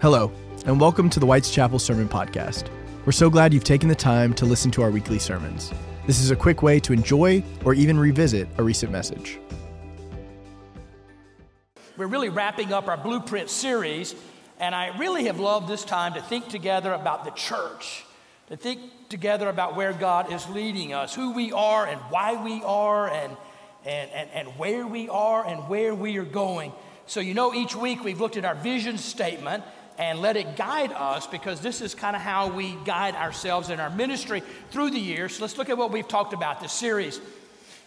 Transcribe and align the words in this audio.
Hello, 0.00 0.32
and 0.64 0.80
welcome 0.80 1.10
to 1.10 1.20
the 1.20 1.26
White's 1.26 1.50
Chapel 1.50 1.78
Sermon 1.78 2.08
Podcast. 2.08 2.70
We're 3.04 3.12
so 3.12 3.28
glad 3.28 3.52
you've 3.52 3.64
taken 3.64 3.86
the 3.86 3.94
time 3.94 4.32
to 4.32 4.46
listen 4.46 4.70
to 4.70 4.80
our 4.80 4.90
weekly 4.90 5.18
sermons. 5.18 5.74
This 6.06 6.20
is 6.20 6.30
a 6.30 6.36
quick 6.36 6.62
way 6.62 6.80
to 6.80 6.94
enjoy 6.94 7.44
or 7.66 7.74
even 7.74 7.98
revisit 7.98 8.48
a 8.56 8.62
recent 8.62 8.90
message. 8.90 9.38
We're 11.98 12.06
really 12.06 12.30
wrapping 12.30 12.72
up 12.72 12.88
our 12.88 12.96
blueprint 12.96 13.50
series, 13.50 14.14
and 14.58 14.74
I 14.74 14.96
really 14.96 15.24
have 15.24 15.38
loved 15.38 15.68
this 15.68 15.84
time 15.84 16.14
to 16.14 16.22
think 16.22 16.48
together 16.48 16.94
about 16.94 17.26
the 17.26 17.32
church, 17.32 18.06
to 18.48 18.56
think 18.56 18.80
together 19.10 19.50
about 19.50 19.76
where 19.76 19.92
God 19.92 20.32
is 20.32 20.48
leading 20.48 20.94
us, 20.94 21.14
who 21.14 21.32
we 21.32 21.52
are, 21.52 21.86
and 21.86 22.00
why 22.08 22.42
we 22.42 22.62
are, 22.62 23.06
and, 23.10 23.36
and, 23.84 24.10
and, 24.12 24.30
and 24.30 24.48
where 24.58 24.86
we 24.86 25.10
are, 25.10 25.46
and 25.46 25.68
where 25.68 25.94
we 25.94 26.16
are 26.16 26.24
going. 26.24 26.72
So, 27.04 27.20
you 27.20 27.34
know, 27.34 27.52
each 27.52 27.76
week 27.76 28.02
we've 28.02 28.20
looked 28.20 28.38
at 28.38 28.46
our 28.46 28.54
vision 28.54 28.96
statement 28.96 29.62
and 30.00 30.22
let 30.22 30.38
it 30.38 30.56
guide 30.56 30.92
us 30.92 31.26
because 31.26 31.60
this 31.60 31.82
is 31.82 31.94
kind 31.94 32.16
of 32.16 32.22
how 32.22 32.48
we 32.48 32.74
guide 32.86 33.14
ourselves 33.14 33.68
in 33.68 33.78
our 33.78 33.90
ministry 33.90 34.42
through 34.70 34.90
the 34.90 34.98
years. 34.98 35.36
So 35.36 35.42
let's 35.42 35.58
look 35.58 35.68
at 35.68 35.76
what 35.76 35.92
we've 35.92 36.08
talked 36.08 36.32
about 36.32 36.58
this 36.62 36.72
series. 36.72 37.20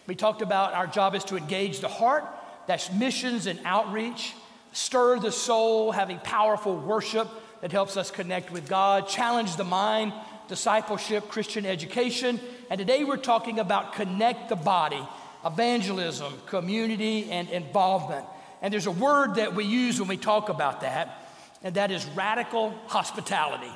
We 0.06 0.14
talked 0.14 0.44
about 0.44 0.76
our 0.76 0.86
job 0.86 1.16
is 1.16 1.24
to 1.26 1.38
engage 1.38 1.80
the 1.80 1.88
heart, 1.88 2.24
that's 2.68 2.94
missions 2.94 3.48
and 3.48 3.60
outreach, 3.66 4.36
stir 4.74 5.18
the 5.20 5.32
soul, 5.32 5.92
having 5.92 6.20
powerful 6.20 6.78
worship 6.78 7.28
that 7.62 7.72
helps 7.72 7.98
us 7.98 8.12
connect 8.12 8.52
with 8.52 8.70
God, 8.70 9.08
challenge 9.08 9.56
the 9.56 9.64
mind, 9.64 10.14
discipleship, 10.48 11.30
Christian 11.30 11.66
education. 11.66 12.40
And 12.70 12.78
today 12.78 13.04
we're 13.04 13.18
talking 13.18 13.58
about 13.58 13.94
connect 13.94 14.50
the 14.50 14.56
body, 14.56 15.04
evangelism, 15.44 16.34
community, 16.46 17.32
and 17.32 17.50
involvement. 17.50 18.28
And 18.62 18.72
there's 18.72 18.86
a 18.86 18.92
word 18.92 19.36
that 19.36 19.56
we 19.56 19.64
use 19.66 20.00
when 20.00 20.10
we 20.10 20.18
talk 20.18 20.50
about 20.50 20.82
that 20.82 21.23
and 21.64 21.76
that 21.76 21.92
is 21.92 22.06
radical 22.08 22.72
hospitality. 22.88 23.72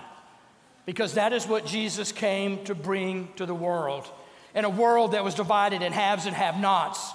Because 0.86 1.16
that 1.16 1.34
is 1.34 1.48
what 1.48 1.66
Jesus 1.66 2.12
came 2.12 2.64
to 2.66 2.76
bring 2.76 3.30
to 3.36 3.46
the 3.46 3.56
world. 3.56 4.08
In 4.56 4.66
a 4.66 4.70
world 4.70 5.12
that 5.12 5.24
was 5.24 5.36
divided 5.36 5.82
in 5.82 5.92
haves 5.92 6.26
and 6.26 6.36
have 6.36 6.60
nots, 6.60 7.12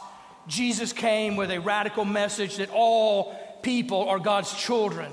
Jesus 0.47 0.93
came 0.93 1.37
with 1.37 1.51
a 1.51 1.61
radical 1.61 2.05
message 2.05 2.57
that 2.57 2.71
all 2.71 3.35
people 3.63 4.09
are 4.09 4.19
God's 4.19 4.53
children. 4.55 5.13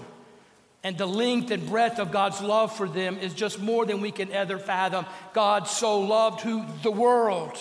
And 0.84 0.98
the 0.98 1.06
length 1.06 1.52
and 1.52 1.68
breadth 1.68 2.00
of 2.00 2.12
God's 2.12 2.42
love 2.42 2.76
for 2.76 2.88
them 2.88 3.18
is 3.18 3.34
just 3.34 3.60
more 3.60 3.86
than 3.86 4.02
we 4.02 4.12
can 4.12 4.32
ever 4.32 4.58
fathom. 4.58 5.06
God 5.34 5.68
so 5.68 6.00
loved 6.00 6.42
who 6.42 6.66
the 6.84 6.92
world. 6.92 7.58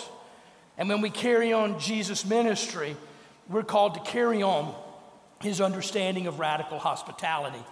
And 0.76 0.88
when 0.88 1.00
we 1.00 1.10
carry 1.10 1.52
on 1.52 1.80
Jesus' 1.80 2.24
ministry, 2.24 2.96
we're 3.48 3.64
called 3.64 3.94
to 3.94 4.00
carry 4.00 4.42
on 4.42 4.74
his 5.40 5.60
understanding 5.60 6.26
of 6.26 6.38
radical 6.38 6.78
hospitality. 6.78 7.62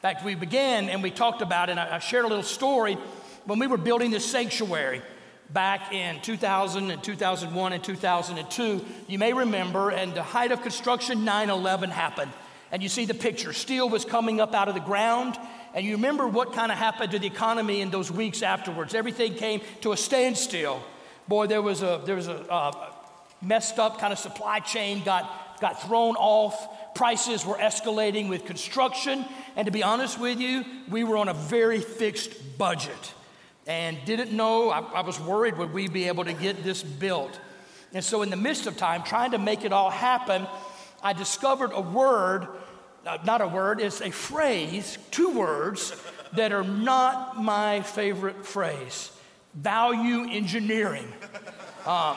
In 0.00 0.02
fact, 0.02 0.24
we 0.24 0.34
began 0.34 0.88
and 0.88 1.02
we 1.02 1.10
talked 1.10 1.42
about 1.42 1.68
it, 1.68 1.72
and 1.72 1.80
I 1.80 1.98
shared 1.98 2.24
a 2.24 2.28
little 2.28 2.42
story 2.42 2.96
when 3.44 3.58
we 3.58 3.66
were 3.66 3.76
building 3.76 4.10
this 4.10 4.24
sanctuary 4.24 5.02
back 5.52 5.92
in 5.92 6.22
2000 6.22 6.90
and 6.90 7.04
2001 7.04 7.72
and 7.74 7.84
2002. 7.84 8.82
You 9.08 9.18
may 9.18 9.34
remember, 9.34 9.90
and 9.90 10.14
the 10.14 10.22
height 10.22 10.52
of 10.52 10.62
construction, 10.62 11.26
9 11.26 11.50
11 11.50 11.90
happened. 11.90 12.32
And 12.72 12.82
you 12.82 12.88
see 12.88 13.04
the 13.04 13.12
picture. 13.12 13.52
Steel 13.52 13.90
was 13.90 14.06
coming 14.06 14.40
up 14.40 14.54
out 14.54 14.68
of 14.68 14.74
the 14.74 14.80
ground. 14.80 15.36
And 15.74 15.84
you 15.84 15.96
remember 15.96 16.26
what 16.26 16.54
kind 16.54 16.72
of 16.72 16.78
happened 16.78 17.10
to 17.10 17.18
the 17.18 17.26
economy 17.26 17.82
in 17.82 17.90
those 17.90 18.10
weeks 18.10 18.40
afterwards. 18.40 18.94
Everything 18.94 19.34
came 19.34 19.60
to 19.82 19.92
a 19.92 19.98
standstill. 19.98 20.82
Boy, 21.28 21.46
there 21.46 21.60
was 21.60 21.82
a, 21.82 22.00
there 22.06 22.16
was 22.16 22.28
a 22.28 22.50
uh, 22.50 22.92
messed 23.42 23.78
up 23.78 23.98
kind 23.98 24.14
of 24.14 24.18
supply 24.18 24.60
chain, 24.60 25.04
got, 25.04 25.60
got 25.60 25.82
thrown 25.82 26.16
off 26.16 26.68
prices 27.00 27.46
were 27.46 27.54
escalating 27.54 28.28
with 28.28 28.44
construction. 28.44 29.24
And 29.56 29.64
to 29.64 29.72
be 29.72 29.82
honest 29.82 30.20
with 30.20 30.38
you, 30.38 30.66
we 30.90 31.02
were 31.02 31.16
on 31.16 31.28
a 31.28 31.32
very 31.32 31.80
fixed 31.80 32.58
budget 32.58 33.14
and 33.66 33.96
didn't 34.04 34.32
know. 34.32 34.68
I, 34.68 34.80
I, 34.80 35.00
was 35.00 35.18
worried 35.18 35.56
would 35.56 35.72
we 35.72 35.88
be 35.88 36.08
able 36.08 36.26
to 36.26 36.34
get 36.34 36.62
this 36.62 36.82
built. 36.82 37.40
And 37.94 38.04
so, 38.04 38.20
in 38.20 38.28
the 38.28 38.36
midst 38.36 38.66
of 38.66 38.76
time, 38.76 39.02
trying 39.02 39.30
to 39.30 39.38
make 39.38 39.64
it 39.64 39.72
all 39.72 39.88
happen, 39.88 40.46
I 41.02 41.14
discovered 41.14 41.70
a 41.72 41.80
word, 41.80 42.46
uh, 43.06 43.16
not 43.24 43.40
a 43.40 43.48
word, 43.48 43.80
it's 43.80 44.02
a 44.02 44.10
phrase, 44.10 44.98
two 45.10 45.30
words 45.30 45.96
that 46.34 46.52
are 46.52 46.64
not 46.64 47.42
my 47.42 47.80
favorite 47.80 48.44
phrase 48.44 49.10
value 49.54 50.28
engineering. 50.30 51.10
Um, 51.86 52.16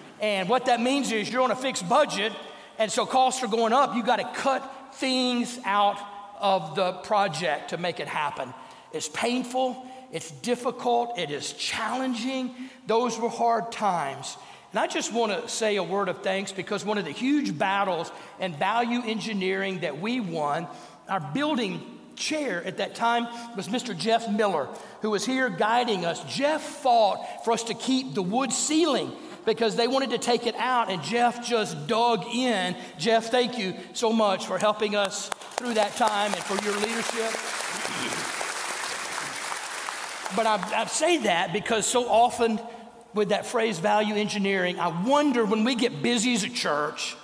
and 0.20 0.50
what 0.50 0.66
that 0.66 0.82
means 0.82 1.12
is 1.12 1.32
you're 1.32 1.40
on 1.40 1.50
a 1.50 1.56
fixed 1.56 1.88
budget 1.88 2.34
and 2.78 2.90
so 2.90 3.04
costs 3.06 3.42
are 3.42 3.48
going 3.48 3.72
up. 3.72 3.94
You 3.94 4.02
got 4.02 4.16
to 4.16 4.40
cut 4.40 4.94
things 4.94 5.58
out 5.64 5.98
of 6.40 6.76
the 6.76 6.92
project 6.92 7.70
to 7.70 7.76
make 7.76 8.00
it 8.00 8.08
happen. 8.08 8.52
It's 8.92 9.08
painful, 9.08 9.86
it's 10.12 10.30
difficult, 10.30 11.18
it 11.18 11.30
is 11.30 11.52
challenging. 11.52 12.54
Those 12.86 13.18
were 13.18 13.28
hard 13.28 13.70
times. 13.72 14.36
And 14.72 14.78
I 14.78 14.86
just 14.86 15.12
want 15.12 15.32
to 15.32 15.48
say 15.48 15.76
a 15.76 15.82
word 15.82 16.08
of 16.08 16.22
thanks 16.22 16.52
because 16.52 16.84
one 16.84 16.98
of 16.98 17.04
the 17.04 17.10
huge 17.10 17.56
battles 17.56 18.12
and 18.38 18.56
value 18.56 19.02
engineering 19.04 19.80
that 19.80 20.00
we 20.00 20.20
won, 20.20 20.66
our 21.08 21.20
building 21.20 21.98
chair 22.16 22.62
at 22.64 22.78
that 22.78 22.94
time 22.94 23.26
was 23.56 23.68
Mr. 23.68 23.96
Jeff 23.96 24.28
Miller, 24.30 24.68
who 25.00 25.10
was 25.10 25.24
here 25.24 25.48
guiding 25.48 26.04
us. 26.04 26.22
Jeff 26.24 26.62
fought 26.62 27.44
for 27.44 27.52
us 27.52 27.62
to 27.64 27.74
keep 27.74 28.14
the 28.14 28.22
wood 28.22 28.52
ceiling 28.52 29.12
because 29.48 29.76
they 29.76 29.88
wanted 29.88 30.10
to 30.10 30.18
take 30.18 30.46
it 30.46 30.54
out, 30.56 30.90
and 30.90 31.02
Jeff 31.02 31.42
just 31.42 31.86
dug 31.86 32.26
in. 32.26 32.76
Jeff, 32.98 33.30
thank 33.30 33.58
you 33.58 33.74
so 33.94 34.12
much 34.12 34.46
for 34.46 34.58
helping 34.58 34.94
us 34.94 35.30
through 35.52 35.72
that 35.72 35.96
time 35.96 36.34
and 36.34 36.42
for 36.44 36.62
your 36.62 36.74
leadership. 36.74 37.32
But 40.36 40.46
I, 40.46 40.82
I 40.82 40.84
say 40.84 41.16
that 41.22 41.54
because 41.54 41.86
so 41.86 42.10
often 42.10 42.60
with 43.14 43.30
that 43.30 43.46
phrase 43.46 43.78
value 43.78 44.16
engineering, 44.16 44.78
I 44.78 44.88
wonder 45.02 45.46
when 45.46 45.64
we 45.64 45.74
get 45.74 46.02
busy 46.02 46.34
as 46.34 46.44
a 46.44 46.50
church 46.50 47.16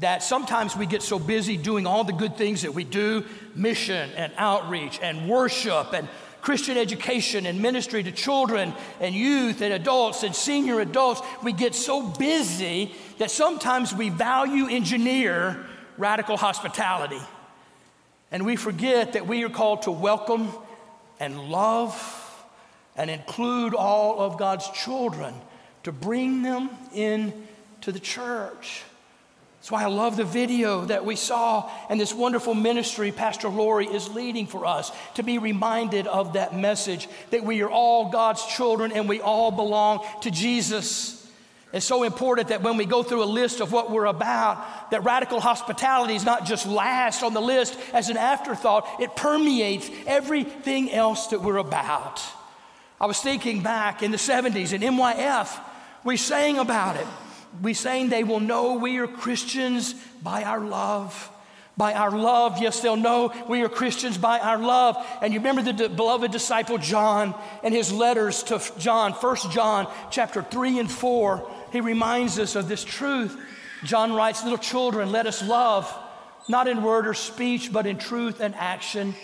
that 0.00 0.22
sometimes 0.22 0.74
we 0.74 0.86
get 0.86 1.02
so 1.02 1.18
busy 1.18 1.58
doing 1.58 1.86
all 1.86 2.02
the 2.02 2.14
good 2.14 2.38
things 2.38 2.62
that 2.62 2.72
we 2.72 2.82
do 2.82 3.26
mission 3.54 4.10
and 4.16 4.32
outreach 4.38 4.98
and 5.02 5.28
worship 5.28 5.92
and 5.92 6.08
Christian 6.42 6.76
education 6.76 7.46
and 7.46 7.62
ministry 7.62 8.02
to 8.02 8.12
children 8.12 8.74
and 9.00 9.14
youth 9.14 9.62
and 9.62 9.72
adults 9.72 10.24
and 10.24 10.34
senior 10.34 10.80
adults, 10.80 11.22
we 11.42 11.52
get 11.52 11.74
so 11.74 12.02
busy 12.06 12.94
that 13.18 13.30
sometimes 13.30 13.94
we 13.94 14.10
value 14.10 14.66
engineer 14.66 15.64
radical 15.96 16.36
hospitality. 16.36 17.20
And 18.32 18.44
we 18.44 18.56
forget 18.56 19.12
that 19.12 19.26
we 19.26 19.44
are 19.44 19.48
called 19.48 19.82
to 19.82 19.92
welcome 19.92 20.50
and 21.20 21.48
love 21.48 22.18
and 22.96 23.08
include 23.08 23.74
all 23.74 24.20
of 24.20 24.36
God's 24.36 24.68
children 24.70 25.34
to 25.84 25.92
bring 25.92 26.42
them 26.42 26.70
into 26.92 27.92
the 27.92 28.00
church. 28.00 28.82
That's 29.62 29.70
why 29.70 29.84
I 29.84 29.86
love 29.86 30.16
the 30.16 30.24
video 30.24 30.86
that 30.86 31.04
we 31.04 31.14
saw 31.14 31.70
and 31.88 32.00
this 32.00 32.12
wonderful 32.12 32.52
ministry 32.52 33.12
Pastor 33.12 33.48
Lori 33.48 33.86
is 33.86 34.08
leading 34.08 34.48
for 34.48 34.66
us 34.66 34.90
to 35.14 35.22
be 35.22 35.38
reminded 35.38 36.08
of 36.08 36.32
that 36.32 36.56
message 36.56 37.08
that 37.30 37.44
we 37.44 37.62
are 37.62 37.70
all 37.70 38.10
God's 38.10 38.44
children 38.44 38.90
and 38.90 39.08
we 39.08 39.20
all 39.20 39.52
belong 39.52 40.04
to 40.22 40.32
Jesus. 40.32 41.24
It's 41.72 41.86
so 41.86 42.02
important 42.02 42.48
that 42.48 42.62
when 42.62 42.76
we 42.76 42.86
go 42.86 43.04
through 43.04 43.22
a 43.22 43.24
list 43.24 43.60
of 43.60 43.70
what 43.70 43.92
we're 43.92 44.06
about, 44.06 44.90
that 44.90 45.04
radical 45.04 45.38
hospitality 45.38 46.16
is 46.16 46.24
not 46.24 46.44
just 46.44 46.66
last 46.66 47.22
on 47.22 47.32
the 47.32 47.40
list 47.40 47.78
as 47.92 48.10
an 48.10 48.16
afterthought, 48.16 48.88
it 49.00 49.14
permeates 49.14 49.88
everything 50.08 50.90
else 50.90 51.28
that 51.28 51.40
we're 51.40 51.58
about. 51.58 52.20
I 53.00 53.06
was 53.06 53.20
thinking 53.20 53.62
back 53.62 54.02
in 54.02 54.10
the 54.10 54.16
70s 54.16 54.72
in 54.72 54.80
MYF, 54.80 55.56
we 56.02 56.16
sang 56.16 56.58
about 56.58 56.96
it 56.96 57.06
we 57.60 57.74
saying 57.74 58.08
they 58.08 58.24
will 58.24 58.40
know 58.40 58.74
we 58.74 58.98
are 58.98 59.06
Christians 59.06 59.94
by 60.22 60.44
our 60.44 60.60
love. 60.60 61.30
By 61.76 61.94
our 61.94 62.10
love, 62.10 62.60
yes, 62.60 62.80
they'll 62.80 62.96
know 62.96 63.32
we 63.48 63.62
are 63.62 63.68
Christians 63.68 64.18
by 64.18 64.38
our 64.38 64.58
love. 64.58 64.96
And 65.22 65.32
you 65.32 65.40
remember 65.40 65.72
the 65.72 65.88
beloved 65.88 66.30
disciple 66.30 66.78
John 66.78 67.34
and 67.62 67.74
his 67.74 67.92
letters 67.92 68.42
to 68.44 68.62
John, 68.78 69.14
First 69.14 69.50
John 69.50 69.90
chapter 70.10 70.42
3 70.42 70.80
and 70.80 70.90
4. 70.90 71.50
He 71.72 71.80
reminds 71.80 72.38
us 72.38 72.56
of 72.56 72.68
this 72.68 72.84
truth. 72.84 73.38
John 73.84 74.12
writes, 74.12 74.42
Little 74.42 74.58
children, 74.58 75.12
let 75.12 75.26
us 75.26 75.42
love, 75.42 75.92
not 76.46 76.68
in 76.68 76.82
word 76.82 77.06
or 77.06 77.14
speech, 77.14 77.72
but 77.72 77.86
in 77.86 77.96
truth 77.96 78.40
and 78.40 78.54
action. 78.54 79.14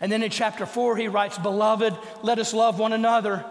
And 0.00 0.10
then 0.10 0.22
in 0.22 0.30
chapter 0.30 0.66
4, 0.66 0.96
he 0.96 1.08
writes, 1.08 1.36
Beloved, 1.36 1.96
let 2.22 2.38
us 2.38 2.54
love 2.54 2.78
one 2.78 2.92
another 2.92 3.44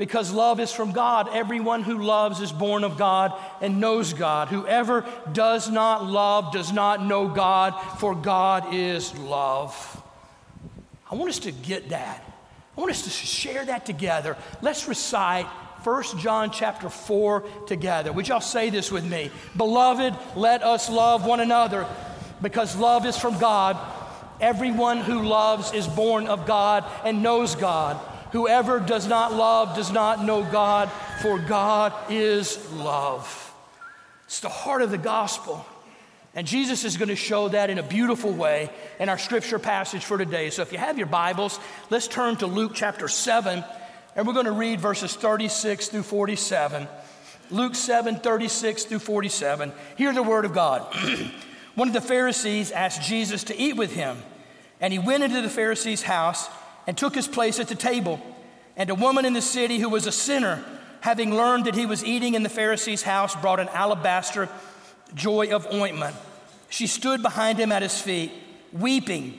because 0.00 0.32
love 0.32 0.60
is 0.60 0.72
from 0.72 0.92
God. 0.92 1.28
Everyone 1.30 1.82
who 1.82 1.98
loves 1.98 2.40
is 2.40 2.52
born 2.52 2.84
of 2.84 2.96
God 2.96 3.38
and 3.60 3.80
knows 3.80 4.14
God. 4.14 4.48
Whoever 4.48 5.04
does 5.30 5.68
not 5.68 6.06
love 6.06 6.54
does 6.54 6.72
not 6.72 7.04
know 7.04 7.28
God, 7.28 7.72
for 7.98 8.14
God 8.14 8.72
is 8.72 9.14
love. 9.18 10.02
I 11.10 11.16
want 11.16 11.28
us 11.28 11.40
to 11.40 11.52
get 11.52 11.90
that. 11.90 12.24
I 12.78 12.80
want 12.80 12.92
us 12.92 13.02
to 13.02 13.10
share 13.10 13.62
that 13.66 13.84
together. 13.84 14.38
Let's 14.62 14.88
recite 14.88 15.44
1 15.84 16.16
John 16.16 16.50
chapter 16.50 16.88
4 16.88 17.44
together. 17.66 18.10
Would 18.10 18.26
y'all 18.28 18.40
say 18.40 18.70
this 18.70 18.90
with 18.90 19.04
me? 19.04 19.30
Beloved, 19.54 20.16
let 20.34 20.62
us 20.62 20.88
love 20.88 21.26
one 21.26 21.40
another 21.40 21.86
because 22.40 22.74
love 22.74 23.04
is 23.04 23.18
from 23.18 23.38
God 23.38 23.76
Everyone 24.40 24.98
who 24.98 25.22
loves 25.22 25.72
is 25.72 25.86
born 25.86 26.26
of 26.26 26.46
God 26.46 26.84
and 27.04 27.22
knows 27.22 27.54
God. 27.54 28.00
Whoever 28.32 28.78
does 28.78 29.06
not 29.06 29.32
love 29.34 29.76
does 29.76 29.90
not 29.90 30.24
know 30.24 30.44
God, 30.44 30.90
for 31.20 31.38
God 31.38 31.92
is 32.10 32.70
love. 32.72 33.52
It's 34.26 34.40
the 34.40 34.48
heart 34.48 34.82
of 34.82 34.90
the 34.90 34.98
gospel. 34.98 35.66
And 36.34 36.46
Jesus 36.46 36.84
is 36.84 36.96
going 36.96 37.08
to 37.08 37.16
show 37.16 37.48
that 37.48 37.70
in 37.70 37.78
a 37.78 37.82
beautiful 37.82 38.32
way 38.32 38.70
in 39.00 39.08
our 39.08 39.18
scripture 39.18 39.58
passage 39.58 40.04
for 40.04 40.16
today. 40.16 40.50
So 40.50 40.62
if 40.62 40.70
you 40.70 40.78
have 40.78 40.96
your 40.96 41.08
Bibles, 41.08 41.58
let's 41.90 42.06
turn 42.06 42.36
to 42.36 42.46
Luke 42.46 42.72
chapter 42.72 43.08
7, 43.08 43.64
and 44.14 44.26
we're 44.26 44.32
going 44.32 44.46
to 44.46 44.52
read 44.52 44.80
verses 44.80 45.14
36 45.16 45.88
through 45.88 46.04
47. 46.04 46.86
Luke 47.50 47.74
7, 47.74 48.20
36 48.20 48.84
through 48.84 49.00
47. 49.00 49.72
Hear 49.96 50.12
the 50.12 50.22
word 50.22 50.44
of 50.44 50.52
God. 50.52 50.86
One 51.74 51.88
of 51.88 51.94
the 51.94 52.00
Pharisees 52.00 52.70
asked 52.70 53.02
Jesus 53.02 53.44
to 53.44 53.58
eat 53.58 53.76
with 53.76 53.92
him, 53.92 54.16
and 54.80 54.92
he 54.92 55.00
went 55.00 55.24
into 55.24 55.42
the 55.42 55.50
Pharisee's 55.50 56.02
house 56.02 56.48
and 56.90 56.98
took 56.98 57.14
his 57.14 57.28
place 57.28 57.60
at 57.60 57.68
the 57.68 57.76
table. 57.76 58.20
And 58.76 58.90
a 58.90 58.96
woman 58.96 59.24
in 59.24 59.32
the 59.32 59.40
city 59.40 59.78
who 59.78 59.88
was 59.88 60.08
a 60.08 60.12
sinner, 60.12 60.60
having 61.02 61.32
learned 61.32 61.66
that 61.66 61.76
he 61.76 61.86
was 61.86 62.04
eating 62.04 62.34
in 62.34 62.42
the 62.42 62.48
Pharisee's 62.48 63.04
house, 63.04 63.36
brought 63.36 63.60
an 63.60 63.68
alabaster 63.68 64.48
joy 65.14 65.54
of 65.54 65.72
ointment. 65.72 66.16
She 66.68 66.88
stood 66.88 67.22
behind 67.22 67.58
him 67.58 67.70
at 67.70 67.82
his 67.82 68.00
feet, 68.00 68.32
weeping, 68.72 69.38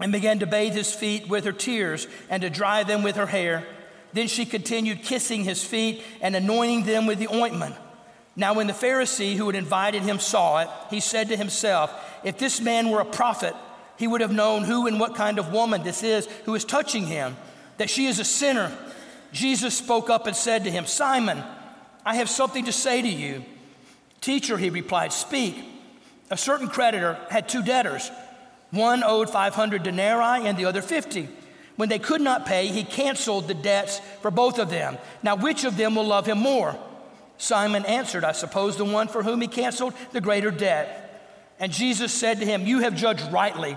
and 0.00 0.12
began 0.12 0.40
to 0.40 0.46
bathe 0.46 0.74
his 0.74 0.94
feet 0.94 1.30
with 1.30 1.46
her 1.46 1.52
tears 1.52 2.06
and 2.28 2.42
to 2.42 2.50
dry 2.50 2.82
them 2.82 3.02
with 3.02 3.16
her 3.16 3.24
hair. 3.24 3.66
Then 4.12 4.28
she 4.28 4.44
continued 4.44 5.02
kissing 5.02 5.44
his 5.44 5.64
feet 5.64 6.02
and 6.20 6.36
anointing 6.36 6.84
them 6.84 7.06
with 7.06 7.18
the 7.18 7.34
ointment. 7.34 7.74
Now, 8.36 8.52
when 8.52 8.66
the 8.66 8.74
Pharisee 8.74 9.34
who 9.34 9.46
had 9.46 9.56
invited 9.56 10.02
him 10.02 10.18
saw 10.18 10.60
it, 10.60 10.68
he 10.90 11.00
said 11.00 11.28
to 11.28 11.38
himself, 11.38 11.90
If 12.22 12.36
this 12.36 12.60
man 12.60 12.90
were 12.90 13.00
a 13.00 13.06
prophet, 13.06 13.54
he 14.02 14.08
would 14.08 14.20
have 14.20 14.32
known 14.32 14.64
who 14.64 14.88
and 14.88 14.98
what 14.98 15.14
kind 15.14 15.38
of 15.38 15.52
woman 15.52 15.84
this 15.84 16.02
is 16.02 16.26
who 16.44 16.56
is 16.56 16.64
touching 16.64 17.06
him, 17.06 17.36
that 17.76 17.88
she 17.88 18.06
is 18.06 18.18
a 18.18 18.24
sinner. 18.24 18.76
Jesus 19.30 19.78
spoke 19.78 20.10
up 20.10 20.26
and 20.26 20.34
said 20.34 20.64
to 20.64 20.72
him, 20.72 20.86
Simon, 20.86 21.40
I 22.04 22.16
have 22.16 22.28
something 22.28 22.64
to 22.64 22.72
say 22.72 23.00
to 23.00 23.08
you. 23.08 23.44
Teacher, 24.20 24.58
he 24.58 24.70
replied, 24.70 25.12
Speak. 25.12 25.54
A 26.30 26.36
certain 26.36 26.66
creditor 26.66 27.16
had 27.30 27.48
two 27.48 27.62
debtors. 27.62 28.10
One 28.72 29.04
owed 29.04 29.30
500 29.30 29.84
denarii 29.84 30.48
and 30.48 30.58
the 30.58 30.64
other 30.64 30.82
50. 30.82 31.28
When 31.76 31.88
they 31.88 32.00
could 32.00 32.22
not 32.22 32.44
pay, 32.44 32.66
he 32.66 32.82
canceled 32.82 33.46
the 33.46 33.54
debts 33.54 34.00
for 34.20 34.32
both 34.32 34.58
of 34.58 34.68
them. 34.68 34.98
Now, 35.22 35.36
which 35.36 35.62
of 35.62 35.76
them 35.76 35.94
will 35.94 36.06
love 36.06 36.26
him 36.26 36.38
more? 36.38 36.76
Simon 37.38 37.86
answered, 37.86 38.24
I 38.24 38.32
suppose 38.32 38.76
the 38.76 38.84
one 38.84 39.06
for 39.06 39.22
whom 39.22 39.40
he 39.40 39.46
canceled 39.46 39.94
the 40.10 40.20
greater 40.20 40.50
debt. 40.50 40.98
And 41.60 41.70
Jesus 41.70 42.12
said 42.12 42.40
to 42.40 42.44
him, 42.44 42.66
You 42.66 42.80
have 42.80 42.96
judged 42.96 43.30
rightly. 43.30 43.76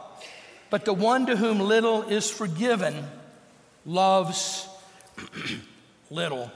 But 0.71 0.85
the 0.85 0.93
one 0.93 1.25
to 1.27 1.35
whom 1.35 1.59
little 1.59 2.03
is 2.03 2.31
forgiven 2.31 3.05
loves 3.85 4.67
little. 6.09 6.49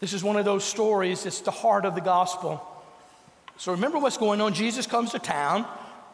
This 0.00 0.14
is 0.14 0.24
one 0.24 0.36
of 0.36 0.46
those 0.46 0.64
stories, 0.64 1.26
it's 1.26 1.42
the 1.42 1.50
heart 1.50 1.84
of 1.84 1.94
the 1.94 2.00
gospel. 2.00 2.66
So 3.58 3.72
remember 3.72 3.98
what's 3.98 4.16
going 4.16 4.40
on. 4.40 4.54
Jesus 4.54 4.86
comes 4.86 5.12
to 5.12 5.18
town, 5.18 5.66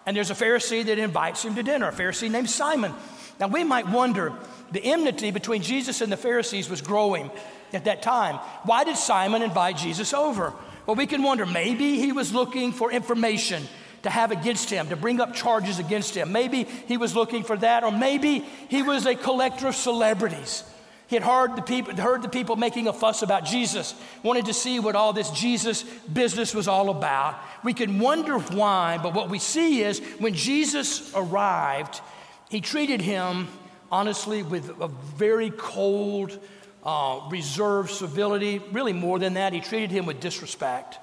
and 0.06 0.16
there's 0.16 0.30
a 0.30 0.34
Pharisee 0.34 0.84
that 0.86 0.98
invites 0.98 1.44
him 1.44 1.54
to 1.54 1.62
dinner, 1.62 1.88
a 1.88 1.92
Pharisee 1.92 2.30
named 2.30 2.50
Simon. 2.50 2.92
Now, 3.38 3.46
we 3.46 3.62
might 3.62 3.88
wonder 3.88 4.32
the 4.72 4.84
enmity 4.84 5.30
between 5.30 5.62
Jesus 5.62 6.00
and 6.00 6.10
the 6.10 6.16
Pharisees 6.16 6.68
was 6.68 6.80
growing 6.80 7.30
at 7.72 7.84
that 7.84 8.02
time. 8.02 8.36
Why 8.64 8.82
did 8.82 8.96
Simon 8.96 9.42
invite 9.42 9.76
Jesus 9.76 10.12
over? 10.12 10.52
Well, 10.86 10.96
we 10.96 11.06
can 11.06 11.22
wonder 11.22 11.46
maybe 11.46 11.98
he 11.98 12.10
was 12.10 12.34
looking 12.34 12.72
for 12.72 12.90
information 12.90 13.68
to 14.02 14.10
have 14.10 14.30
against 14.30 14.68
him, 14.70 14.88
to 14.88 14.96
bring 14.96 15.20
up 15.20 15.34
charges 15.34 15.78
against 15.78 16.14
him. 16.16 16.32
Maybe 16.32 16.64
he 16.64 16.96
was 16.96 17.14
looking 17.14 17.44
for 17.44 17.56
that, 17.58 17.84
or 17.84 17.92
maybe 17.92 18.44
he 18.68 18.82
was 18.82 19.06
a 19.06 19.14
collector 19.14 19.68
of 19.68 19.76
celebrities. 19.76 20.64
He 21.06 21.16
had 21.16 21.24
heard 21.24 21.56
the 21.56 21.62
people, 21.62 21.94
heard 21.94 22.22
the 22.22 22.28
people 22.28 22.56
making 22.56 22.88
a 22.88 22.92
fuss 22.92 23.22
about 23.22 23.44
Jesus, 23.44 23.94
wanted 24.22 24.46
to 24.46 24.54
see 24.54 24.80
what 24.80 24.96
all 24.96 25.12
this 25.12 25.30
Jesus 25.30 25.82
business 26.10 26.54
was 26.54 26.68
all 26.68 26.88
about. 26.88 27.38
We 27.62 27.74
can 27.74 27.98
wonder 27.98 28.38
why, 28.38 28.98
but 29.02 29.12
what 29.12 29.28
we 29.28 29.38
see 29.38 29.82
is 29.82 30.00
when 30.18 30.32
Jesus 30.32 31.12
arrived, 31.14 32.00
he 32.48 32.62
treated 32.62 33.02
him 33.02 33.48
honestly 33.90 34.42
with 34.42 34.70
a 34.80 34.88
very 34.88 35.50
cold, 35.50 36.38
uh, 36.82 37.20
reserved 37.30 37.90
civility. 37.90 38.58
Really, 38.72 38.94
more 38.94 39.18
than 39.18 39.34
that, 39.34 39.52
he 39.52 39.60
treated 39.60 39.90
him 39.90 40.06
with 40.06 40.18
disrespect. 40.18 40.98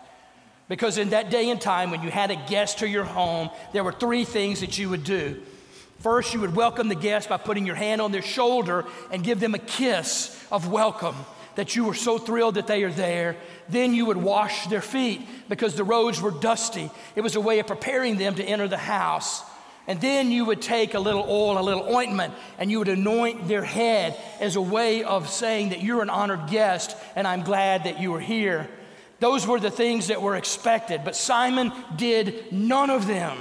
Because 0.69 0.97
in 0.97 1.09
that 1.09 1.31
day 1.31 1.49
and 1.49 1.59
time, 1.59 1.91
when 1.91 2.03
you 2.03 2.11
had 2.11 2.31
a 2.31 2.35
guest 2.47 2.79
to 2.79 2.87
your 2.87 3.03
home, 3.03 3.49
there 3.73 3.83
were 3.83 3.91
three 3.91 4.23
things 4.23 4.61
that 4.61 4.77
you 4.77 4.89
would 4.89 5.03
do. 5.03 5.41
First, 5.99 6.33
you 6.33 6.39
would 6.39 6.55
welcome 6.55 6.87
the 6.87 6.95
guest 6.95 7.27
by 7.27 7.37
putting 7.37 7.65
your 7.65 7.75
hand 7.75 7.99
on 7.99 8.13
their 8.13 8.21
shoulder 8.21 8.85
and 9.11 9.23
give 9.23 9.41
them 9.41 9.55
a 9.55 9.59
kiss 9.59 10.41
of 10.51 10.71
welcome 10.71 11.15
that 11.55 11.75
you 11.75 11.83
were 11.83 11.95
so 11.95 12.17
thrilled 12.17 12.55
that 12.55 12.67
they 12.67 12.83
are 12.83 12.91
there. 12.91 13.35
Then 13.67 13.93
you 13.93 14.05
would 14.05 14.15
wash 14.15 14.67
their 14.67 14.81
feet 14.81 15.27
because 15.49 15.75
the 15.75 15.83
roads 15.83 16.21
were 16.21 16.31
dusty. 16.31 16.89
It 17.15 17.21
was 17.21 17.35
a 17.35 17.41
way 17.41 17.59
of 17.59 17.67
preparing 17.67 18.17
them 18.17 18.35
to 18.35 18.43
enter 18.43 18.67
the 18.67 18.77
house. 18.77 19.43
And 19.87 19.99
then 19.99 20.31
you 20.31 20.45
would 20.45 20.61
take 20.61 20.93
a 20.93 20.99
little 20.99 21.25
oil, 21.27 21.59
a 21.59 21.63
little 21.63 21.93
ointment, 21.93 22.33
and 22.59 22.69
you 22.69 22.77
would 22.77 22.87
anoint 22.87 23.47
their 23.47 23.63
head 23.63 24.15
as 24.39 24.55
a 24.55 24.61
way 24.61 25.03
of 25.03 25.27
saying 25.27 25.69
that 25.69 25.81
you're 25.81 26.03
an 26.03 26.11
honored 26.11 26.47
guest 26.47 26.95
and 27.15 27.27
I'm 27.27 27.41
glad 27.41 27.85
that 27.85 27.99
you 27.99 28.13
are 28.13 28.19
here. 28.19 28.69
Those 29.19 29.45
were 29.45 29.59
the 29.59 29.71
things 29.71 30.07
that 30.07 30.21
were 30.21 30.35
expected, 30.35 31.01
but 31.03 31.15
Simon 31.15 31.71
did 31.95 32.51
none 32.51 32.89
of 32.89 33.07
them. 33.07 33.37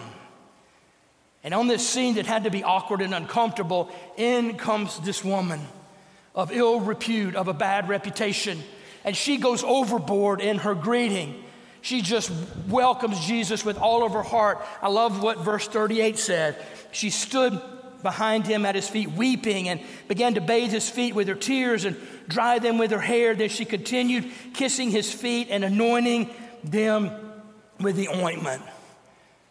And 1.45 1.55
on 1.55 1.69
this 1.69 1.89
scene 1.89 2.17
that 2.17 2.27
had 2.27 2.45
to 2.45 2.51
be 2.51 2.65
awkward 2.65 3.01
and 3.01 3.15
uncomfortable, 3.15 3.91
in 4.17 4.57
comes 4.57 4.99
this 5.01 5.25
woman 5.25 5.61
of 6.35 6.53
ill 6.53 6.81
repute, 6.81 7.37
of 7.37 7.49
a 7.49 7.55
bad 7.55 7.89
reputation, 7.89 8.63
and 9.05 9.17
she 9.17 9.37
goes 9.37 9.63
overboard 9.63 10.41
in 10.41 10.59
her 10.59 10.75
greeting. 10.75 11.43
She 11.81 12.03
just 12.03 12.31
welcomes 12.69 13.25
Jesus 13.25 13.65
with 13.65 13.79
all 13.79 14.05
of 14.05 14.13
her 14.13 14.23
heart. 14.23 14.65
I 14.83 14.89
love 14.89 15.23
what 15.23 15.39
verse 15.39 15.67
38 15.69 16.19
said. 16.19 16.57
She 16.91 17.11
stood 17.11 17.61
behind 18.03 18.47
him 18.47 18.65
at 18.65 18.75
his 18.75 18.89
feet, 18.89 19.11
weeping, 19.13 19.69
and 19.69 19.81
began 20.07 20.35
to 20.35 20.41
bathe 20.41 20.71
his 20.71 20.89
feet 20.89 21.15
with 21.15 21.29
her 21.29 21.35
tears 21.35 21.85
and 21.85 21.97
dry 22.29 22.59
them 22.59 22.79
with 22.79 22.91
her 22.91 23.01
hair. 23.01 23.35
Then 23.35 23.49
she 23.49 23.65
continued 23.65 24.31
kissing 24.55 24.91
his 24.91 25.13
feet 25.13 25.49
and 25.51 25.65
anointing 25.65 26.31
them 26.65 27.11
with 27.81 27.97
the 27.97 28.09
ointment. 28.09 28.63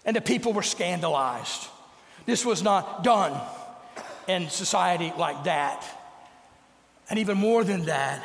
And 0.05 0.15
the 0.15 0.21
people 0.21 0.53
were 0.53 0.63
scandalized. 0.63 1.67
This 2.25 2.45
was 2.45 2.63
not 2.63 3.03
done 3.03 3.39
in 4.27 4.49
society 4.49 5.13
like 5.17 5.45
that. 5.45 5.83
And 7.09 7.19
even 7.19 7.37
more 7.37 7.63
than 7.63 7.85
that, 7.85 8.23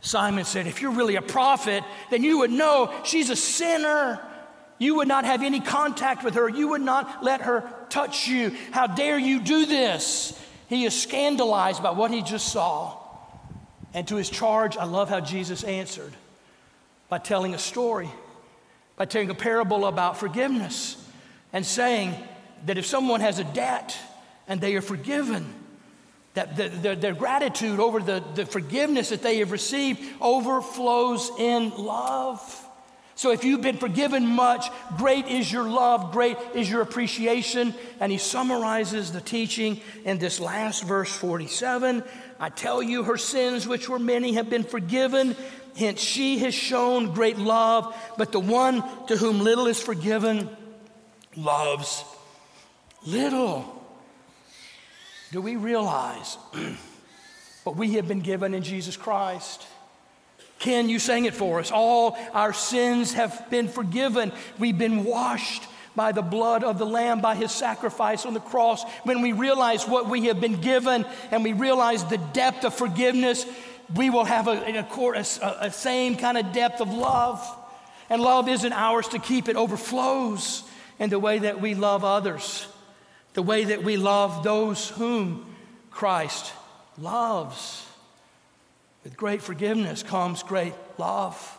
Simon 0.00 0.44
said, 0.44 0.66
If 0.66 0.80
you're 0.80 0.92
really 0.92 1.16
a 1.16 1.22
prophet, 1.22 1.84
then 2.10 2.22
you 2.22 2.38
would 2.38 2.50
know 2.50 2.94
she's 3.04 3.30
a 3.30 3.36
sinner. 3.36 4.20
You 4.78 4.96
would 4.96 5.08
not 5.08 5.24
have 5.24 5.42
any 5.42 5.60
contact 5.60 6.24
with 6.24 6.34
her. 6.34 6.48
You 6.48 6.68
would 6.68 6.80
not 6.80 7.22
let 7.22 7.42
her 7.42 7.70
touch 7.90 8.28
you. 8.28 8.56
How 8.70 8.86
dare 8.86 9.18
you 9.18 9.40
do 9.40 9.66
this? 9.66 10.38
He 10.68 10.84
is 10.84 11.00
scandalized 11.00 11.82
by 11.82 11.90
what 11.90 12.10
he 12.10 12.22
just 12.22 12.48
saw. 12.48 12.96
And 13.92 14.06
to 14.08 14.16
his 14.16 14.30
charge, 14.30 14.76
I 14.76 14.84
love 14.84 15.08
how 15.08 15.20
Jesus 15.20 15.64
answered 15.64 16.12
by 17.08 17.18
telling 17.18 17.54
a 17.54 17.58
story, 17.58 18.08
by 18.96 19.04
telling 19.04 19.30
a 19.30 19.34
parable 19.34 19.86
about 19.86 20.16
forgiveness, 20.16 20.96
and 21.52 21.66
saying 21.66 22.14
that 22.66 22.78
if 22.78 22.86
someone 22.86 23.20
has 23.20 23.38
a 23.38 23.44
debt 23.44 23.96
and 24.46 24.60
they 24.60 24.76
are 24.76 24.80
forgiven, 24.80 25.52
that 26.34 26.56
the, 26.56 26.68
the, 26.68 26.94
their 26.94 27.14
gratitude 27.14 27.80
over 27.80 28.00
the, 28.00 28.22
the 28.34 28.46
forgiveness 28.46 29.08
that 29.08 29.22
they 29.22 29.38
have 29.38 29.50
received 29.50 30.00
overflows 30.20 31.30
in 31.38 31.70
love. 31.70 32.66
So 33.20 33.32
if 33.32 33.44
you've 33.44 33.60
been 33.60 33.76
forgiven 33.76 34.26
much, 34.26 34.70
great 34.96 35.26
is 35.26 35.52
your 35.52 35.68
love, 35.68 36.10
great 36.10 36.38
is 36.54 36.70
your 36.70 36.80
appreciation. 36.80 37.74
And 38.00 38.10
he 38.10 38.16
summarizes 38.16 39.12
the 39.12 39.20
teaching 39.20 39.82
in 40.06 40.16
this 40.16 40.40
last 40.40 40.84
verse 40.84 41.14
47. 41.14 42.02
I 42.38 42.48
tell 42.48 42.82
you, 42.82 43.02
her 43.02 43.18
sins, 43.18 43.68
which 43.68 43.90
were 43.90 43.98
many, 43.98 44.32
have 44.36 44.48
been 44.48 44.64
forgiven. 44.64 45.36
Hence, 45.76 46.00
she 46.00 46.38
has 46.38 46.54
shown 46.54 47.12
great 47.12 47.36
love. 47.36 47.94
But 48.16 48.32
the 48.32 48.40
one 48.40 48.82
to 49.08 49.18
whom 49.18 49.40
little 49.40 49.66
is 49.66 49.78
forgiven 49.78 50.48
loves 51.36 52.02
little. 53.04 53.84
Do 55.30 55.42
we 55.42 55.56
realize 55.56 56.38
what 57.64 57.76
we 57.76 57.96
have 57.96 58.08
been 58.08 58.20
given 58.20 58.54
in 58.54 58.62
Jesus 58.62 58.96
Christ? 58.96 59.66
Ken, 60.60 60.90
you 60.90 60.98
sang 60.98 61.24
it 61.24 61.34
for 61.34 61.58
us. 61.58 61.72
All 61.72 62.16
our 62.34 62.52
sins 62.52 63.14
have 63.14 63.50
been 63.50 63.66
forgiven. 63.66 64.30
We've 64.58 64.76
been 64.76 65.04
washed 65.04 65.64
by 65.96 66.12
the 66.12 66.22
blood 66.22 66.62
of 66.62 66.78
the 66.78 66.86
Lamb, 66.86 67.22
by 67.22 67.34
his 67.34 67.50
sacrifice 67.50 68.26
on 68.26 68.34
the 68.34 68.40
cross. 68.40 68.84
When 69.02 69.22
we 69.22 69.32
realize 69.32 69.88
what 69.88 70.08
we 70.08 70.26
have 70.26 70.38
been 70.38 70.60
given 70.60 71.06
and 71.30 71.42
we 71.42 71.54
realize 71.54 72.04
the 72.04 72.18
depth 72.18 72.64
of 72.64 72.74
forgiveness, 72.74 73.46
we 73.96 74.10
will 74.10 74.26
have 74.26 74.48
a, 74.48 74.52
a, 74.52 74.86
a, 75.18 75.56
a 75.66 75.70
same 75.72 76.16
kind 76.16 76.36
of 76.36 76.52
depth 76.52 76.82
of 76.82 76.92
love. 76.92 77.42
And 78.10 78.20
love 78.20 78.46
isn't 78.46 78.72
ours 78.72 79.08
to 79.08 79.18
keep, 79.18 79.48
it 79.48 79.56
overflows 79.56 80.62
in 80.98 81.08
the 81.08 81.18
way 81.18 81.38
that 81.38 81.60
we 81.60 81.74
love 81.74 82.04
others, 82.04 82.66
the 83.32 83.42
way 83.42 83.64
that 83.64 83.82
we 83.82 83.96
love 83.96 84.44
those 84.44 84.90
whom 84.90 85.56
Christ 85.90 86.52
loves. 86.98 87.86
With 89.04 89.16
great 89.16 89.42
forgiveness 89.42 90.02
comes 90.02 90.42
great 90.42 90.74
love. 90.98 91.58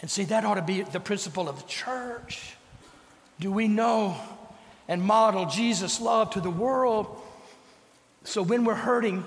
And 0.00 0.10
see, 0.10 0.24
that 0.24 0.44
ought 0.44 0.54
to 0.54 0.62
be 0.62 0.82
the 0.82 1.00
principle 1.00 1.48
of 1.48 1.60
the 1.60 1.68
church. 1.68 2.56
Do 3.38 3.52
we 3.52 3.68
know 3.68 4.16
and 4.88 5.02
model 5.02 5.46
Jesus' 5.46 6.00
love 6.00 6.30
to 6.30 6.40
the 6.40 6.50
world? 6.50 7.06
So 8.24 8.42
when 8.42 8.64
we're 8.64 8.74
hurting 8.74 9.24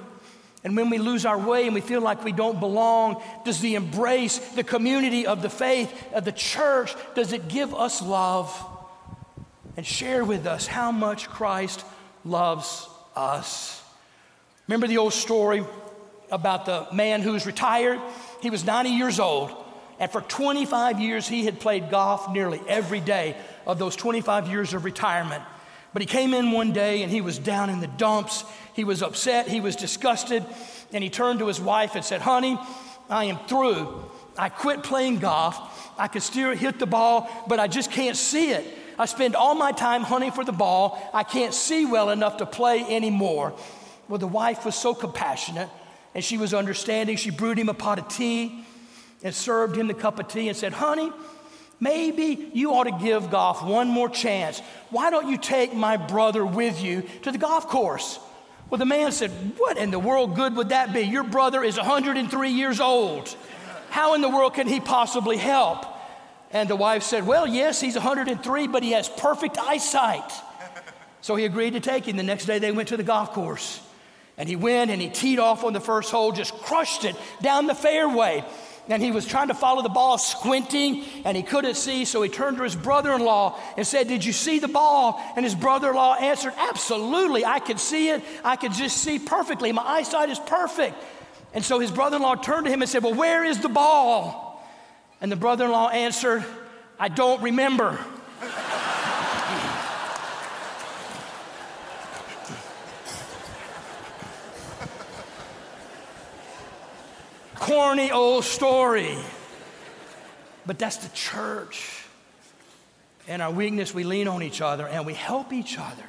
and 0.63 0.75
when 0.75 0.89
we 0.89 0.97
lose 0.97 1.25
our 1.25 1.37
way 1.37 1.65
and 1.65 1.73
we 1.73 1.81
feel 1.81 2.01
like 2.01 2.23
we 2.23 2.31
don't 2.31 2.59
belong, 2.59 3.21
does 3.45 3.61
the 3.61 3.75
embrace, 3.75 4.37
the 4.37 4.63
community 4.63 5.25
of 5.27 5.41
the 5.41 5.49
faith, 5.49 5.93
of 6.13 6.25
the 6.25 6.31
church, 6.31 6.93
does 7.13 7.31
it 7.31 7.47
give 7.47 7.73
us 7.73 8.01
love 8.01 8.51
and 9.77 9.85
share 9.85 10.25
with 10.25 10.45
us 10.45 10.67
how 10.67 10.91
much 10.91 11.29
Christ 11.29 11.85
loves 12.23 12.89
us? 13.15 13.81
Remember 14.67 14.87
the 14.87 14.97
old 14.97 15.13
story 15.13 15.63
about 16.31 16.65
the 16.65 16.87
man 16.93 17.21
who's 17.21 17.45
retired. 17.45 17.99
He 18.41 18.49
was 18.49 18.65
90 18.65 18.91
years 18.91 19.19
old, 19.19 19.51
and 19.99 20.11
for 20.11 20.21
25 20.21 20.99
years 20.99 21.27
he 21.27 21.45
had 21.45 21.59
played 21.59 21.89
golf 21.89 22.31
nearly 22.31 22.61
every 22.67 22.99
day 22.99 23.35
of 23.65 23.79
those 23.79 23.95
25 23.95 24.47
years 24.47 24.73
of 24.73 24.85
retirement. 24.85 25.43
But 25.93 26.01
he 26.01 26.05
came 26.07 26.33
in 26.33 26.51
one 26.51 26.73
day 26.73 27.03
and 27.03 27.11
he 27.11 27.21
was 27.21 27.39
down 27.39 27.69
in 27.69 27.79
the 27.79 27.87
dumps. 27.87 28.43
He 28.73 28.83
was 28.83 29.01
upset, 29.01 29.47
he 29.47 29.61
was 29.61 29.75
disgusted, 29.75 30.45
and 30.91 31.03
he 31.03 31.09
turned 31.09 31.39
to 31.39 31.47
his 31.47 31.61
wife 31.61 31.95
and 31.95 32.03
said, 32.03 32.21
Honey, 32.21 32.59
I 33.09 33.25
am 33.25 33.37
through. 33.47 34.03
I 34.37 34.49
quit 34.49 34.83
playing 34.83 35.19
golf. 35.19 35.57
I 35.97 36.09
can 36.09 36.19
still 36.19 36.53
hit 36.53 36.79
the 36.79 36.85
ball, 36.85 37.29
but 37.47 37.59
I 37.59 37.67
just 37.67 37.91
can't 37.91 38.17
see 38.17 38.51
it. 38.51 38.65
I 38.99 39.05
spend 39.05 39.35
all 39.35 39.55
my 39.55 39.71
time 39.71 40.01
hunting 40.01 40.31
for 40.31 40.43
the 40.43 40.51
ball. 40.51 41.01
I 41.13 41.23
can't 41.23 41.53
see 41.53 41.85
well 41.85 42.09
enough 42.09 42.37
to 42.37 42.45
play 42.45 42.81
anymore. 42.93 43.53
Well, 44.09 44.19
the 44.19 44.27
wife 44.27 44.65
was 44.65 44.75
so 44.75 44.93
compassionate 44.93 45.69
and 46.15 46.23
she 46.23 46.37
was 46.37 46.53
understanding. 46.53 47.17
She 47.17 47.29
brewed 47.29 47.59
him 47.59 47.69
a 47.69 47.73
pot 47.73 47.99
of 47.99 48.07
tea 48.07 48.65
and 49.21 49.35
served 49.35 49.75
him 49.75 49.87
the 49.87 49.93
cup 49.93 50.17
of 50.17 50.29
tea 50.29 50.47
and 50.47 50.57
said, 50.57 50.71
Honey, 50.71 51.11
maybe 51.79 52.49
you 52.53 52.73
ought 52.73 52.85
to 52.85 52.97
give 53.05 53.29
golf 53.29 53.61
one 53.61 53.89
more 53.89 54.09
chance. 54.09 54.61
Why 54.89 55.11
don't 55.11 55.29
you 55.29 55.37
take 55.37 55.73
my 55.73 55.97
brother 55.97 56.45
with 56.45 56.81
you 56.81 57.03
to 57.23 57.31
the 57.31 57.37
golf 57.37 57.67
course? 57.67 58.17
Well, 58.69 58.79
the 58.79 58.85
man 58.85 59.11
said, 59.11 59.29
What 59.57 59.77
in 59.77 59.91
the 59.91 59.99
world 59.99 60.35
good 60.35 60.55
would 60.55 60.69
that 60.69 60.93
be? 60.93 61.01
Your 61.01 61.23
brother 61.23 61.63
is 61.63 61.75
103 61.77 62.49
years 62.49 62.79
old. 62.79 63.35
How 63.89 64.15
in 64.15 64.21
the 64.21 64.29
world 64.29 64.53
can 64.53 64.67
he 64.67 64.79
possibly 64.79 65.37
help? 65.37 65.85
And 66.51 66.69
the 66.69 66.75
wife 66.77 67.03
said, 67.03 67.27
Well, 67.27 67.45
yes, 67.45 67.81
he's 67.81 67.95
103, 67.95 68.67
but 68.67 68.83
he 68.83 68.91
has 68.91 69.09
perfect 69.09 69.57
eyesight. 69.57 70.31
So 71.19 71.35
he 71.35 71.43
agreed 71.43 71.73
to 71.73 71.81
take 71.81 72.07
him. 72.07 72.15
The 72.15 72.23
next 72.23 72.45
day 72.45 72.59
they 72.59 72.71
went 72.71 72.87
to 72.89 72.97
the 72.97 73.03
golf 73.03 73.33
course. 73.33 73.81
And 74.37 74.49
he 74.49 74.55
went 74.55 74.91
and 74.91 75.01
he 75.01 75.09
teed 75.09 75.39
off 75.39 75.63
on 75.63 75.73
the 75.73 75.79
first 75.79 76.11
hole, 76.11 76.31
just 76.31 76.53
crushed 76.53 77.05
it 77.05 77.15
down 77.41 77.67
the 77.67 77.75
fairway. 77.75 78.43
And 78.87 79.01
he 79.01 79.11
was 79.11 79.25
trying 79.25 79.47
to 79.47 79.55
follow 79.55 79.81
the 79.81 79.89
ball, 79.89 80.19
squinting, 80.19 81.05
and 81.23 81.35
he 81.35 81.41
couldn't 81.41 81.73
see. 81.75 82.05
So 82.05 82.21
he 82.21 82.29
turned 82.29 82.57
to 82.57 82.63
his 82.63 82.75
brother 82.75 83.13
in 83.13 83.21
law 83.21 83.59
and 83.77 83.87
said, 83.87 84.07
Did 84.07 84.23
you 84.23 84.31
see 84.31 84.59
the 84.59 84.67
ball? 84.67 85.19
And 85.35 85.43
his 85.43 85.55
brother 85.55 85.89
in 85.89 85.95
law 85.95 86.15
answered, 86.15 86.53
Absolutely. 86.55 87.43
I 87.45 87.59
could 87.59 87.79
see 87.79 88.09
it. 88.09 88.23
I 88.43 88.55
could 88.57 88.73
just 88.73 88.97
see 88.97 89.17
perfectly. 89.17 89.71
My 89.71 89.81
eyesight 89.81 90.29
is 90.29 90.37
perfect. 90.37 90.95
And 91.53 91.63
so 91.63 91.79
his 91.79 91.89
brother 91.89 92.17
in 92.17 92.21
law 92.21 92.35
turned 92.35 92.65
to 92.65 92.71
him 92.71 92.81
and 92.83 92.89
said, 92.89 93.01
Well, 93.01 93.15
where 93.15 93.43
is 93.43 93.59
the 93.59 93.69
ball? 93.69 94.63
And 95.19 95.31
the 95.31 95.35
brother 95.35 95.65
in 95.65 95.71
law 95.71 95.89
answered, 95.89 96.45
I 96.99 97.07
don't 97.07 97.41
remember. 97.41 97.97
Corny 107.65 108.11
old 108.11 108.43
story. 108.43 109.17
But 110.67 110.77
that's 110.77 110.97
the 110.97 111.09
church. 111.15 112.05
In 113.27 113.41
our 113.41 113.51
weakness, 113.51 113.91
we 113.91 114.03
lean 114.03 114.27
on 114.27 114.43
each 114.43 114.61
other 114.61 114.87
and 114.87 115.03
we 115.05 115.15
help 115.15 115.51
each 115.51 115.79
other. 115.79 116.03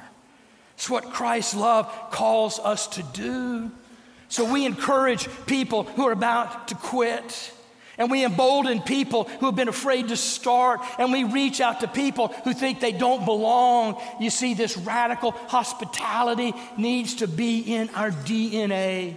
It's 0.75 0.87
what 0.87 1.05
Christ's 1.05 1.55
love 1.55 1.91
calls 2.11 2.59
us 2.59 2.85
to 2.89 3.03
do. 3.03 3.71
So 4.29 4.51
we 4.51 4.67
encourage 4.67 5.27
people 5.47 5.83
who 5.83 6.07
are 6.07 6.11
about 6.11 6.67
to 6.67 6.75
quit. 6.75 7.53
And 7.97 8.11
we 8.11 8.23
embolden 8.23 8.81
people 8.81 9.23
who 9.23 9.47
have 9.47 9.55
been 9.55 9.69
afraid 9.69 10.09
to 10.09 10.17
start. 10.17 10.81
And 10.99 11.11
we 11.11 11.23
reach 11.23 11.59
out 11.59 11.79
to 11.79 11.87
people 11.87 12.27
who 12.27 12.53
think 12.53 12.79
they 12.79 12.91
don't 12.91 13.25
belong. 13.25 13.99
You 14.19 14.29
see, 14.29 14.53
this 14.53 14.77
radical 14.77 15.31
hospitality 15.31 16.53
needs 16.77 17.15
to 17.15 17.27
be 17.27 17.61
in 17.61 17.89
our 17.95 18.11
DNA 18.11 19.15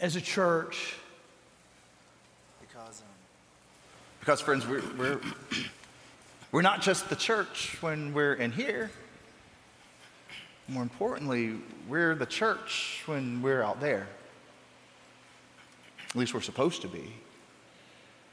as 0.00 0.16
a 0.16 0.22
church. 0.22 0.94
Because, 4.22 4.40
friends, 4.40 4.64
we're, 4.68 4.84
we're, 4.96 5.20
we're 6.52 6.62
not 6.62 6.80
just 6.80 7.08
the 7.08 7.16
church 7.16 7.76
when 7.80 8.14
we're 8.14 8.34
in 8.34 8.52
here. 8.52 8.92
More 10.68 10.84
importantly, 10.84 11.56
we're 11.88 12.14
the 12.14 12.24
church 12.24 13.02
when 13.06 13.42
we're 13.42 13.64
out 13.64 13.80
there. 13.80 14.06
At 16.10 16.14
least 16.14 16.34
we're 16.34 16.40
supposed 16.40 16.82
to 16.82 16.88
be. 16.88 17.12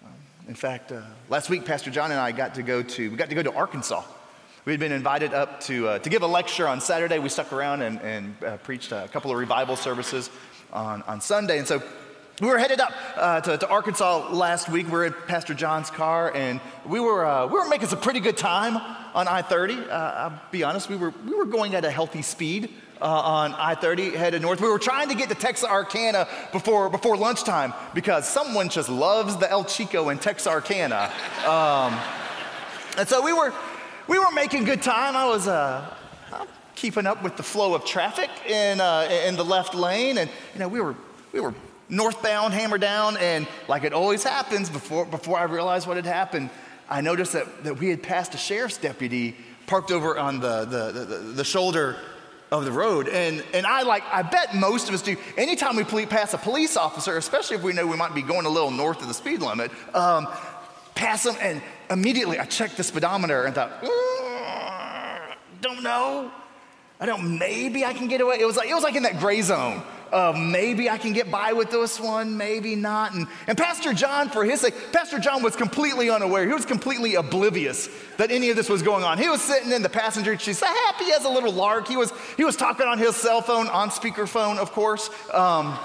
Um, 0.06 0.14
in 0.48 0.54
fact, 0.54 0.92
uh, 0.92 1.02
last 1.28 1.50
week, 1.50 1.66
Pastor 1.66 1.90
John 1.90 2.12
and 2.12 2.20
I 2.20 2.34
got 2.34 2.54
to 2.54 2.62
go 2.62 2.84
to, 2.84 3.10
we 3.10 3.18
got 3.18 3.30
to 3.30 3.36
go 3.36 3.42
to 3.42 3.54
Arkansas. 3.56 4.04
We 4.66 4.74
had 4.74 4.80
been 4.80 4.92
invited 4.92 5.34
up 5.34 5.60
to, 5.62 5.88
uh, 5.88 5.98
to 5.98 6.10
give 6.12 6.22
a 6.22 6.28
lecture 6.28 6.68
on 6.68 6.82
Saturday. 6.82 7.18
We 7.18 7.30
stuck 7.30 7.52
around 7.52 7.82
and, 7.82 8.00
and 8.02 8.44
uh, 8.44 8.58
preached 8.58 8.92
a 8.92 9.10
couple 9.12 9.32
of 9.32 9.40
revival 9.40 9.76
services 9.76 10.30
on, 10.72 11.02
on 11.08 11.20
Sunday. 11.20 11.58
And 11.58 11.68
so 11.68 11.82
we 12.40 12.48
were 12.48 12.58
headed 12.58 12.80
up 12.80 12.94
uh, 13.18 13.42
to, 13.42 13.58
to, 13.58 13.68
Arkansas 13.68 14.30
last 14.30 14.70
week. 14.70 14.86
We 14.86 14.94
were 14.94 15.06
in 15.06 15.14
Pastor 15.28 15.54
John's 15.54 15.90
car, 15.90 16.34
and 16.34 16.62
we 16.86 17.00
were, 17.00 17.26
uh, 17.26 17.48
we 17.48 17.54
were 17.54 17.68
making 17.68 17.90
some 17.90 18.00
pretty 18.00 18.22
good 18.22 18.38
time 18.38 18.78
on 19.14 19.28
I 19.28 19.42
30. 19.42 19.74
Uh, 19.76 19.90
I'll 19.90 20.42
be 20.50 20.64
honest, 20.64 20.90
we 20.90 20.96
were, 20.96 21.14
we 21.26 21.36
were 21.36 21.46
going 21.46 21.76
at 21.76 21.84
a 21.84 21.92
healthy 21.92 22.22
speed 22.22 22.74
uh, 23.02 23.06
on 23.06 23.54
I 23.54 23.76
30 23.76 24.12
headed 24.12 24.42
north. 24.42 24.62
We 24.62 24.70
were 24.70 24.80
trying 24.80 25.10
to 25.10 25.16
get 25.16 25.28
to 25.30 25.36
Texarkana 25.36 26.28
before, 26.54 26.90
before 26.90 27.18
lunchtime 27.18 27.74
because 27.94 28.28
someone 28.28 28.70
just 28.70 28.88
loves 28.88 29.36
the 29.38 29.50
El 29.50 29.66
Chico 29.66 30.08
in 30.10 30.18
Texarkana. 30.18 31.12
Um, 31.46 32.00
and 32.98 33.08
so 33.08 33.22
we 33.22 33.34
were, 33.34 33.54
we 34.08 34.18
were 34.18 34.32
making 34.32 34.64
good 34.64 34.82
time. 34.82 35.18
I 35.18 35.26
was 35.26 35.48
uh, 35.48 35.94
keeping 36.76 37.06
up 37.06 37.22
with 37.22 37.36
the 37.36 37.44
flow 37.44 37.74
of 37.74 37.84
traffic 37.84 38.30
in, 38.48 38.80
uh, 38.80 39.10
in 39.26 39.36
the 39.36 39.46
left 39.46 39.76
lane, 39.76 40.18
and 40.18 40.30
you 40.54 40.60
know, 40.60 40.70
we 40.70 40.80
were, 40.80 40.96
we 41.34 41.42
were 41.42 41.54
northbound, 41.90 42.54
hammer 42.54 42.78
down, 42.78 43.18
and 43.18 43.48
like 43.68 43.84
it 43.84 43.94
always 43.94 44.24
happens, 44.24 44.70
before, 44.70 45.06
before 45.06 45.38
I 45.40 45.44
realized 45.44 45.88
what 45.88 45.98
had 45.98 46.06
happened, 46.06 46.50
I 46.90 47.02
noticed 47.02 47.34
that, 47.34 47.64
that 47.64 47.80
we 47.80 47.90
had 47.90 48.02
passed 48.02 48.34
a 48.34 48.38
sheriff's 48.38 48.78
deputy 48.78 49.36
parked 49.68 49.92
over 49.92 50.18
on 50.18 50.40
the, 50.40 50.66
the, 50.66 50.92
the, 50.92 51.18
the 51.18 51.44
shoulder 51.44 51.98
of 52.52 52.66
the 52.66 52.72
road. 52.72 53.08
And, 53.08 53.44
and 53.54 53.66
I 53.66 53.84
like, 53.84 54.04
I 54.12 54.24
bet 54.24 54.56
most 54.56 54.90
of 54.90 54.96
us 54.96 55.02
do. 55.02 55.16
Anytime 55.38 55.76
we 55.76 56.06
pass 56.06 56.34
a 56.34 56.38
police 56.38 56.78
officer, 56.78 57.16
especially 57.18 57.58
if 57.58 57.64
we 57.64 57.74
know 57.74 57.86
we 57.86 57.98
might 57.98 58.16
be 58.16 58.24
going 58.24 58.46
a 58.46 58.50
little 58.50 58.72
north 58.72 59.02
of 59.02 59.08
the 59.08 59.14
speed 59.14 59.42
limit, 59.42 59.72
um, 59.94 60.28
pass 60.96 61.24
them, 61.24 61.36
and 61.40 61.62
immediately 61.90 62.40
I 62.40 62.46
checked 62.46 62.78
the 62.78 62.84
speedometer 62.84 63.44
and 63.44 63.54
thought, 63.54 63.84
don't 65.62 65.84
know. 65.84 66.32
I 67.00 67.06
don't, 67.06 67.38
maybe 67.38 67.86
I 67.86 67.94
can 67.94 68.08
get 68.08 68.20
away. 68.20 68.40
It 68.40 68.46
was 68.46 68.58
like, 68.58 68.70
it 68.70 68.74
was 68.74 68.84
like 68.84 68.96
in 68.96 69.04
that 69.04 69.20
gray 69.20 69.42
zone 69.42 69.84
uh, 70.12 70.34
maybe 70.38 70.90
I 70.90 70.98
can 70.98 71.14
get 71.14 71.30
by 71.30 71.54
with 71.54 71.72
this 71.72 72.00
one, 72.00 72.38
maybe 72.38 72.76
not. 72.76 73.14
And, 73.14 73.28
and 73.48 73.58
Pastor 73.58 73.94
John, 73.94 74.30
for 74.30 74.44
his 74.44 74.62
sake, 74.62 74.74
Pastor 74.92 75.20
John 75.20 75.44
was 75.44 75.56
completely 75.56 76.10
unaware. 76.10 76.48
He 76.48 76.54
was 76.54 76.66
completely 76.66 77.16
oblivious 77.16 77.90
that 78.18 78.32
any 78.32 78.50
of 78.50 78.56
this 78.56 78.70
was 78.70 78.82
going 78.82 79.04
on. 79.04 79.18
He 79.18 79.30
was 79.30 79.42
sitting 79.42 79.72
in 79.72 79.82
the 79.82 79.90
passenger 79.90 80.38
seat, 80.38 80.60
happy 80.60 81.12
as 81.12 81.26
a 81.26 81.30
little 81.30 81.54
lark. 81.54 81.88
He 81.88 81.98
was, 81.98 82.12
he 82.38 82.44
was 82.44 82.56
talking 82.56 82.86
on 82.86 82.98
his 82.98 83.16
cell 83.16 83.42
phone, 83.42 83.68
on 83.68 83.90
speakerphone, 83.90 84.58
of 84.58 84.72
course. 84.72 85.10
Um, 85.34 85.78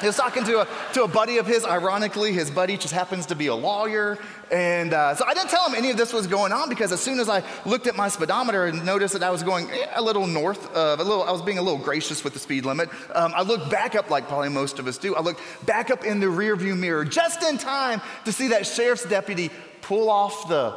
he 0.00 0.06
was 0.06 0.16
talking 0.16 0.44
to 0.44 0.60
a, 0.60 0.68
to 0.92 1.04
a 1.04 1.08
buddy 1.08 1.38
of 1.38 1.46
his. 1.46 1.64
Ironically, 1.64 2.32
his 2.32 2.50
buddy 2.50 2.76
just 2.76 2.92
happens 2.92 3.26
to 3.26 3.34
be 3.34 3.46
a 3.46 3.54
lawyer. 3.54 4.18
And 4.50 4.92
uh, 4.92 5.14
so 5.14 5.24
I 5.26 5.34
didn't 5.34 5.50
tell 5.50 5.66
him 5.68 5.74
any 5.74 5.90
of 5.90 5.96
this 5.96 6.12
was 6.12 6.26
going 6.26 6.52
on 6.52 6.68
because 6.68 6.92
as 6.92 7.00
soon 7.00 7.18
as 7.18 7.28
I 7.28 7.42
looked 7.64 7.86
at 7.86 7.96
my 7.96 8.08
speedometer 8.08 8.66
and 8.66 8.84
noticed 8.84 9.14
that 9.14 9.22
I 9.22 9.30
was 9.30 9.42
going 9.42 9.70
a 9.94 10.02
little 10.02 10.26
north 10.26 10.72
of 10.74 11.00
a 11.00 11.04
little, 11.04 11.22
I 11.22 11.32
was 11.32 11.42
being 11.42 11.58
a 11.58 11.62
little 11.62 11.78
gracious 11.78 12.22
with 12.22 12.32
the 12.32 12.38
speed 12.38 12.64
limit. 12.64 12.88
Um, 13.14 13.32
I 13.34 13.42
looked 13.42 13.70
back 13.70 13.94
up 13.94 14.10
like 14.10 14.28
probably 14.28 14.50
most 14.50 14.78
of 14.78 14.86
us 14.86 14.98
do. 14.98 15.14
I 15.14 15.20
looked 15.20 15.40
back 15.64 15.90
up 15.90 16.04
in 16.04 16.20
the 16.20 16.26
rearview 16.26 16.76
mirror 16.76 17.04
just 17.04 17.42
in 17.42 17.58
time 17.58 18.00
to 18.24 18.32
see 18.32 18.48
that 18.48 18.66
sheriff's 18.66 19.04
deputy 19.04 19.50
pull 19.82 20.10
off 20.10 20.48
the, 20.48 20.76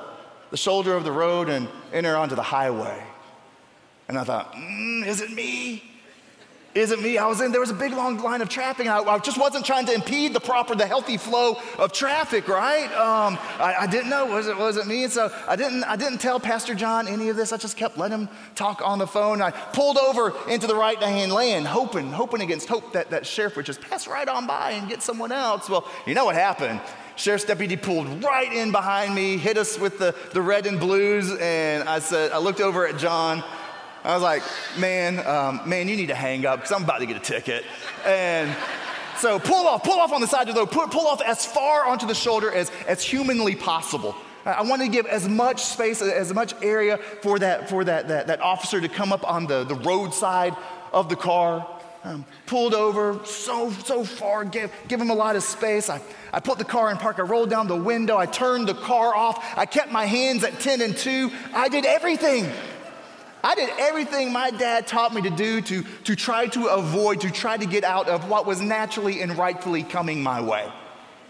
the 0.51 0.57
shoulder 0.57 0.93
of 0.95 1.03
the 1.03 1.11
road 1.11 1.49
and 1.49 1.67
enter 1.91 2.15
onto 2.15 2.35
the 2.35 2.43
highway. 2.43 3.03
And 4.07 4.17
I 4.17 4.23
thought, 4.23 4.53
mm, 4.53 5.05
is 5.05 5.21
it 5.21 5.31
me? 5.31 5.88
Is 6.75 6.91
it 6.91 7.01
me? 7.01 7.17
I 7.17 7.25
was 7.25 7.41
in, 7.41 7.51
there 7.51 7.61
was 7.61 7.71
a 7.71 7.75
big 7.75 7.93
long 7.93 8.19
line 8.19 8.41
of 8.41 8.49
traffic. 8.49 8.85
I, 8.85 8.99
I, 8.99 9.17
just 9.17 9.39
wasn't 9.39 9.65
trying 9.65 9.87
to 9.87 9.93
impede 9.93 10.33
the 10.33 10.39
proper, 10.39 10.75
the 10.75 10.85
healthy 10.85 11.17
flow 11.17 11.57
of 11.79 11.91
traffic, 11.91 12.47
right? 12.47 12.85
Um, 12.91 13.39
I, 13.59 13.75
I, 13.79 13.87
didn't 13.87 14.09
know, 14.09 14.27
was 14.27 14.47
it, 14.47 14.55
was 14.55 14.77
it 14.77 14.85
me? 14.85 15.05
And 15.05 15.11
so 15.11 15.33
I 15.47 15.55
didn't, 15.55 15.83
I 15.85 15.95
didn't 15.95 16.19
tell 16.19 16.39
Pastor 16.39 16.75
John 16.75 17.07
any 17.07 17.29
of 17.29 17.35
this. 17.35 17.51
I 17.51 17.57
just 17.57 17.75
kept 17.75 17.97
letting 17.97 18.19
him 18.19 18.29
talk 18.53 18.83
on 18.85 18.99
the 18.99 19.07
phone. 19.07 19.41
I 19.41 19.49
pulled 19.49 19.97
over 19.97 20.35
into 20.47 20.67
the 20.67 20.75
right 20.75 21.01
hand 21.01 21.31
lane, 21.31 21.65
hoping, 21.65 22.11
hoping 22.11 22.41
against 22.41 22.67
hope 22.67 22.93
that 22.93 23.09
that 23.09 23.25
sheriff 23.25 23.55
would 23.55 23.65
just 23.65 23.81
pass 23.81 24.07
right 24.07 24.27
on 24.27 24.45
by 24.45 24.71
and 24.71 24.87
get 24.87 25.01
someone 25.01 25.31
else. 25.31 25.69
Well, 25.69 25.89
you 26.05 26.13
know 26.13 26.25
what 26.25 26.35
happened? 26.35 26.81
Sheriff's 27.15 27.45
deputy 27.45 27.75
pulled 27.77 28.23
right 28.23 28.53
in 28.53 28.71
behind 28.71 29.13
me, 29.13 29.37
hit 29.37 29.57
us 29.57 29.77
with 29.77 29.97
the, 29.97 30.15
the 30.33 30.41
red 30.41 30.67
and 30.67 30.79
blues, 30.79 31.35
and 31.41 31.89
I 31.89 31.99
said, 31.99 32.31
I 32.31 32.37
looked 32.37 32.61
over 32.61 32.87
at 32.87 32.97
John 32.97 33.43
I 34.03 34.13
was 34.13 34.23
like, 34.23 34.43
man, 34.77 35.25
um, 35.27 35.67
man, 35.67 35.87
you 35.87 35.95
need 35.95 36.07
to 36.07 36.15
hang 36.15 36.45
up 36.45 36.59
because 36.59 36.71
I'm 36.71 36.83
about 36.83 36.99
to 36.99 37.05
get 37.05 37.17
a 37.17 37.19
ticket. 37.19 37.65
And 38.05 38.55
so 39.17 39.39
pull 39.39 39.67
off, 39.67 39.83
pull 39.83 39.99
off 39.99 40.13
on 40.13 40.21
the 40.21 40.27
side 40.27 40.47
of 40.47 40.55
the 40.55 40.61
road, 40.61 40.71
pull, 40.71 40.87
pull 40.87 41.07
off 41.07 41.21
as 41.21 41.45
far 41.45 41.85
onto 41.85 42.07
the 42.07 42.15
shoulder 42.15 42.51
as, 42.51 42.71
as 42.87 43.03
humanly 43.03 43.55
possible. 43.55 44.15
I 44.45 44.61
wanted 44.61 44.85
to 44.85 44.91
give 44.91 45.05
as 45.05 45.27
much 45.27 45.63
space, 45.63 46.01
as 46.01 46.33
much 46.33 46.53
area 46.61 46.97
for 47.21 47.39
that, 47.39 47.69
for 47.69 47.83
that, 47.83 48.07
that, 48.07 48.27
that 48.27 48.39
officer 48.39 48.79
to 48.79 48.87
come 48.87 49.11
up 49.11 49.29
on 49.29 49.47
the, 49.47 49.65
the 49.65 49.75
roadside 49.75 50.55
of 50.93 51.09
the 51.09 51.17
car. 51.17 51.67
Um, 52.01 52.25
pulled 52.45 52.73
over 52.73 53.19
so, 53.25 53.71
so 53.71 54.05
far, 54.05 54.45
give, 54.45 54.71
give 54.87 55.01
him 55.01 55.09
a 55.09 55.13
lot 55.13 55.35
of 55.35 55.43
space. 55.43 55.89
I, 55.89 56.01
I 56.31 56.39
put 56.39 56.57
the 56.57 56.63
car 56.63 56.89
in 56.89 56.97
park. 56.97 57.19
I 57.19 57.23
rolled 57.23 57.49
down 57.49 57.67
the 57.67 57.75
window. 57.75 58.17
I 58.17 58.25
turned 58.25 58.69
the 58.69 58.73
car 58.73 59.13
off. 59.13 59.43
I 59.57 59.65
kept 59.65 59.91
my 59.91 60.05
hands 60.05 60.45
at 60.45 60.61
10 60.61 60.79
and 60.79 60.95
2. 60.95 61.29
I 61.53 61.67
did 61.67 61.85
everything. 61.85 62.49
I 63.43 63.55
did 63.55 63.69
everything 63.79 64.33
my 64.33 64.51
dad 64.51 64.87
taught 64.87 65.13
me 65.13 65.21
to 65.21 65.29
do 65.29 65.61
to, 65.61 65.83
to 66.03 66.15
try 66.15 66.47
to 66.47 66.67
avoid, 66.67 67.21
to 67.21 67.31
try 67.31 67.57
to 67.57 67.65
get 67.65 67.83
out 67.83 68.09
of 68.09 68.29
what 68.29 68.45
was 68.45 68.61
naturally 68.61 69.21
and 69.21 69.37
rightfully 69.37 69.83
coming 69.83 70.21
my 70.21 70.41
way. 70.41 70.69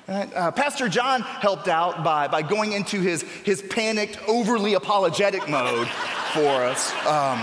Uh, 0.08 0.50
Pastor 0.50 0.90
John 0.90 1.22
helped 1.22 1.68
out 1.68 2.04
by, 2.04 2.28
by 2.28 2.42
going 2.42 2.74
into 2.74 3.00
his, 3.00 3.22
his 3.22 3.62
panicked, 3.62 4.18
overly 4.28 4.74
apologetic 4.74 5.48
mode 5.48 5.88
for 6.34 6.64
us. 6.64 6.92
Um, 7.06 7.40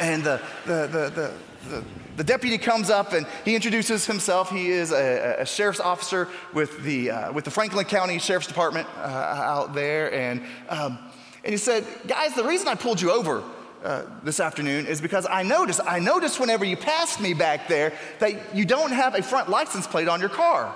and 0.00 0.24
the, 0.24 0.42
the, 0.66 0.88
the, 0.88 1.34
the, 1.68 1.84
the, 2.16 2.24
deputy 2.24 2.58
comes 2.58 2.90
up 2.90 3.12
and 3.12 3.24
he 3.44 3.54
introduces 3.54 4.04
himself. 4.04 4.50
He 4.50 4.68
is 4.68 4.90
a, 4.90 5.36
a 5.38 5.46
sheriff's 5.46 5.78
officer 5.78 6.28
with 6.52 6.82
the, 6.82 7.12
uh, 7.12 7.32
with 7.32 7.44
the 7.44 7.52
Franklin 7.52 7.84
County 7.84 8.18
Sheriff's 8.18 8.48
Department 8.48 8.88
uh, 8.98 9.02
out 9.02 9.72
there. 9.72 10.12
And, 10.12 10.42
um, 10.68 10.98
and 11.44 11.52
he 11.52 11.56
said, 11.56 11.86
Guys, 12.08 12.34
the 12.34 12.44
reason 12.44 12.66
I 12.66 12.74
pulled 12.74 13.00
you 13.00 13.12
over 13.12 13.44
uh, 13.86 14.02
this 14.24 14.40
afternoon 14.40 14.84
is 14.84 15.00
because 15.00 15.28
I 15.30 15.44
noticed, 15.44 15.80
I 15.86 16.00
noticed 16.00 16.40
whenever 16.40 16.64
you 16.64 16.76
passed 16.76 17.20
me 17.20 17.34
back 17.34 17.68
there 17.68 17.92
that 18.18 18.52
you 18.52 18.64
don't 18.64 18.90
have 18.90 19.14
a 19.14 19.22
front 19.22 19.48
license 19.48 19.86
plate 19.86 20.08
on 20.08 20.18
your 20.18 20.28
car. 20.28 20.74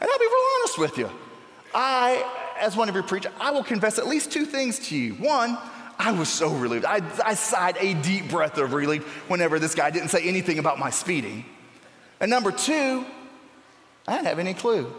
And 0.00 0.10
I'll 0.10 0.18
be 0.18 0.24
real 0.24 0.44
honest 0.58 0.78
with 0.78 0.98
you. 0.98 1.10
I, 1.72 2.28
as 2.60 2.76
one 2.76 2.88
of 2.88 2.94
your 2.96 3.04
preachers, 3.04 3.30
I 3.40 3.52
will 3.52 3.62
confess 3.62 4.00
at 4.00 4.08
least 4.08 4.32
two 4.32 4.44
things 4.44 4.80
to 4.88 4.96
you. 4.96 5.14
One, 5.14 5.56
I 5.96 6.10
was 6.10 6.28
so 6.28 6.52
relieved. 6.52 6.84
I, 6.84 7.02
I 7.24 7.34
sighed 7.34 7.76
a 7.78 7.94
deep 7.94 8.28
breath 8.28 8.58
of 8.58 8.72
relief 8.72 9.04
whenever 9.28 9.60
this 9.60 9.76
guy 9.76 9.90
didn't 9.90 10.08
say 10.08 10.24
anything 10.24 10.58
about 10.58 10.80
my 10.80 10.90
speeding. 10.90 11.44
And 12.18 12.28
number 12.28 12.50
two, 12.50 13.06
I 14.08 14.14
didn't 14.14 14.26
have 14.26 14.40
any 14.40 14.54
clue. 14.54 14.92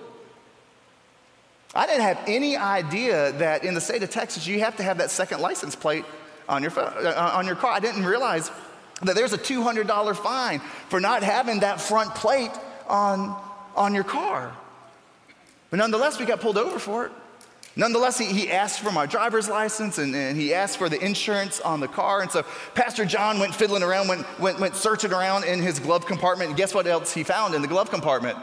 I 1.76 1.86
didn't 1.86 2.04
have 2.04 2.22
any 2.26 2.56
idea 2.56 3.34
that 3.34 3.66
in 3.66 3.74
the 3.74 3.82
state 3.82 4.02
of 4.02 4.10
Texas, 4.10 4.48
you 4.48 4.62
have 4.62 4.78
to 4.78 4.84
have 4.84 5.00
that 5.00 5.12
second 5.12 5.42
license 5.42 5.76
plate 5.76 6.06
on 6.48 6.64
your, 6.64 6.72
uh, 6.80 7.32
on 7.36 7.46
your 7.46 7.56
car. 7.56 7.72
I 7.72 7.80
didn't 7.80 8.06
realize 8.06 8.50
that 9.02 9.16
there's 9.16 9.34
a 9.34 9.38
$200 9.38 10.16
fine 10.16 10.60
for 10.90 11.02
not 11.02 11.22
having 11.22 11.60
that 11.60 11.82
front 11.82 12.16
plate 12.16 12.52
on, 12.88 13.36
on 13.76 13.94
your 13.94 14.06
car. 14.06 14.56
But 15.70 15.78
nonetheless, 15.78 16.18
we 16.18 16.26
got 16.26 16.40
pulled 16.40 16.58
over 16.58 16.80
for 16.80 17.08
it. 17.08 17.12
Nonetheless, 17.76 18.18
he, 18.18 18.28
he 18.28 18.50
asked 18.50 18.80
for 18.80 18.92
my 18.92 19.06
driver's 19.06 19.50
license 19.50 19.98
and, 19.98 20.16
and, 20.16 20.38
he 20.38 20.54
asked 20.54 20.78
for 20.78 20.88
the 20.88 21.04
insurance 21.04 21.60
on 21.60 21.82
the 21.82 21.90
car. 21.90 22.22
And 22.22 22.32
so 22.32 22.44
Pastor 22.74 23.04
John 23.04 23.38
went 23.38 23.54
fiddling 23.54 23.84
around, 23.84 24.08
went, 24.08 24.40
went, 24.40 24.60
went 24.62 24.76
searching 24.78 25.12
around 25.12 25.44
in 25.44 25.62
his 25.62 25.80
glove 25.80 26.06
compartment. 26.06 26.52
And 26.52 26.58
guess 26.58 26.74
what 26.74 26.88
else 26.88 27.14
he 27.14 27.24
found 27.24 27.54
in 27.54 27.62
the 27.62 27.68
glove 27.68 27.90
compartment? 27.90 28.38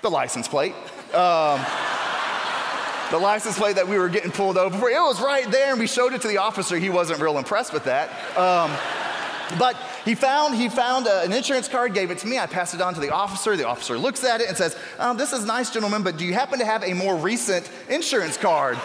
The 0.00 0.10
license 0.10 0.48
plate. 0.48 0.74
Um, 1.14 1.64
the 3.10 3.18
license 3.18 3.58
plate 3.58 3.76
that 3.76 3.86
we 3.86 3.98
were 3.98 4.08
getting 4.08 4.30
pulled 4.30 4.56
over 4.56 4.76
for. 4.78 4.90
It 4.90 5.00
was 5.00 5.20
right 5.20 5.50
there, 5.50 5.70
and 5.70 5.80
we 5.80 5.86
showed 5.86 6.12
it 6.12 6.22
to 6.22 6.28
the 6.28 6.38
officer. 6.38 6.78
He 6.78 6.90
wasn't 6.90 7.20
real 7.20 7.38
impressed 7.38 7.72
with 7.72 7.84
that. 7.84 8.10
Um, 8.36 8.70
but 9.58 9.76
he 10.04 10.14
found 10.14 10.54
he 10.54 10.68
found 10.68 11.06
a, 11.06 11.22
an 11.22 11.32
insurance 11.32 11.68
card, 11.68 11.94
gave 11.94 12.10
it 12.10 12.18
to 12.18 12.26
me. 12.26 12.38
I 12.38 12.46
passed 12.46 12.74
it 12.74 12.80
on 12.80 12.94
to 12.94 13.00
the 13.00 13.10
officer. 13.10 13.56
The 13.56 13.66
officer 13.66 13.98
looks 13.98 14.24
at 14.24 14.40
it 14.40 14.48
and 14.48 14.56
says, 14.56 14.76
um, 14.98 15.16
"This 15.16 15.32
is 15.32 15.44
nice, 15.44 15.70
gentlemen, 15.70 16.02
but 16.02 16.16
do 16.16 16.24
you 16.24 16.32
happen 16.32 16.58
to 16.58 16.64
have 16.64 16.82
a 16.84 16.94
more 16.94 17.16
recent 17.16 17.70
insurance 17.88 18.36
card?" 18.36 18.78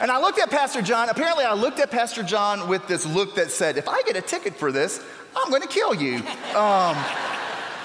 And 0.00 0.12
I 0.12 0.20
looked 0.20 0.38
at 0.38 0.50
Pastor 0.50 0.80
John. 0.82 1.08
Apparently, 1.08 1.44
I 1.44 1.54
looked 1.54 1.80
at 1.80 1.90
Pastor 1.90 2.22
John 2.22 2.68
with 2.68 2.86
this 2.86 3.04
look 3.06 3.34
that 3.34 3.50
said, 3.50 3.76
"If 3.76 3.88
I 3.88 4.02
get 4.02 4.16
a 4.16 4.22
ticket 4.22 4.54
for 4.56 4.70
this, 4.70 5.02
I'm 5.36 5.50
going 5.50 5.62
to 5.62 5.68
kill 5.68 5.94
you." 5.94 6.22
Um, 6.54 6.96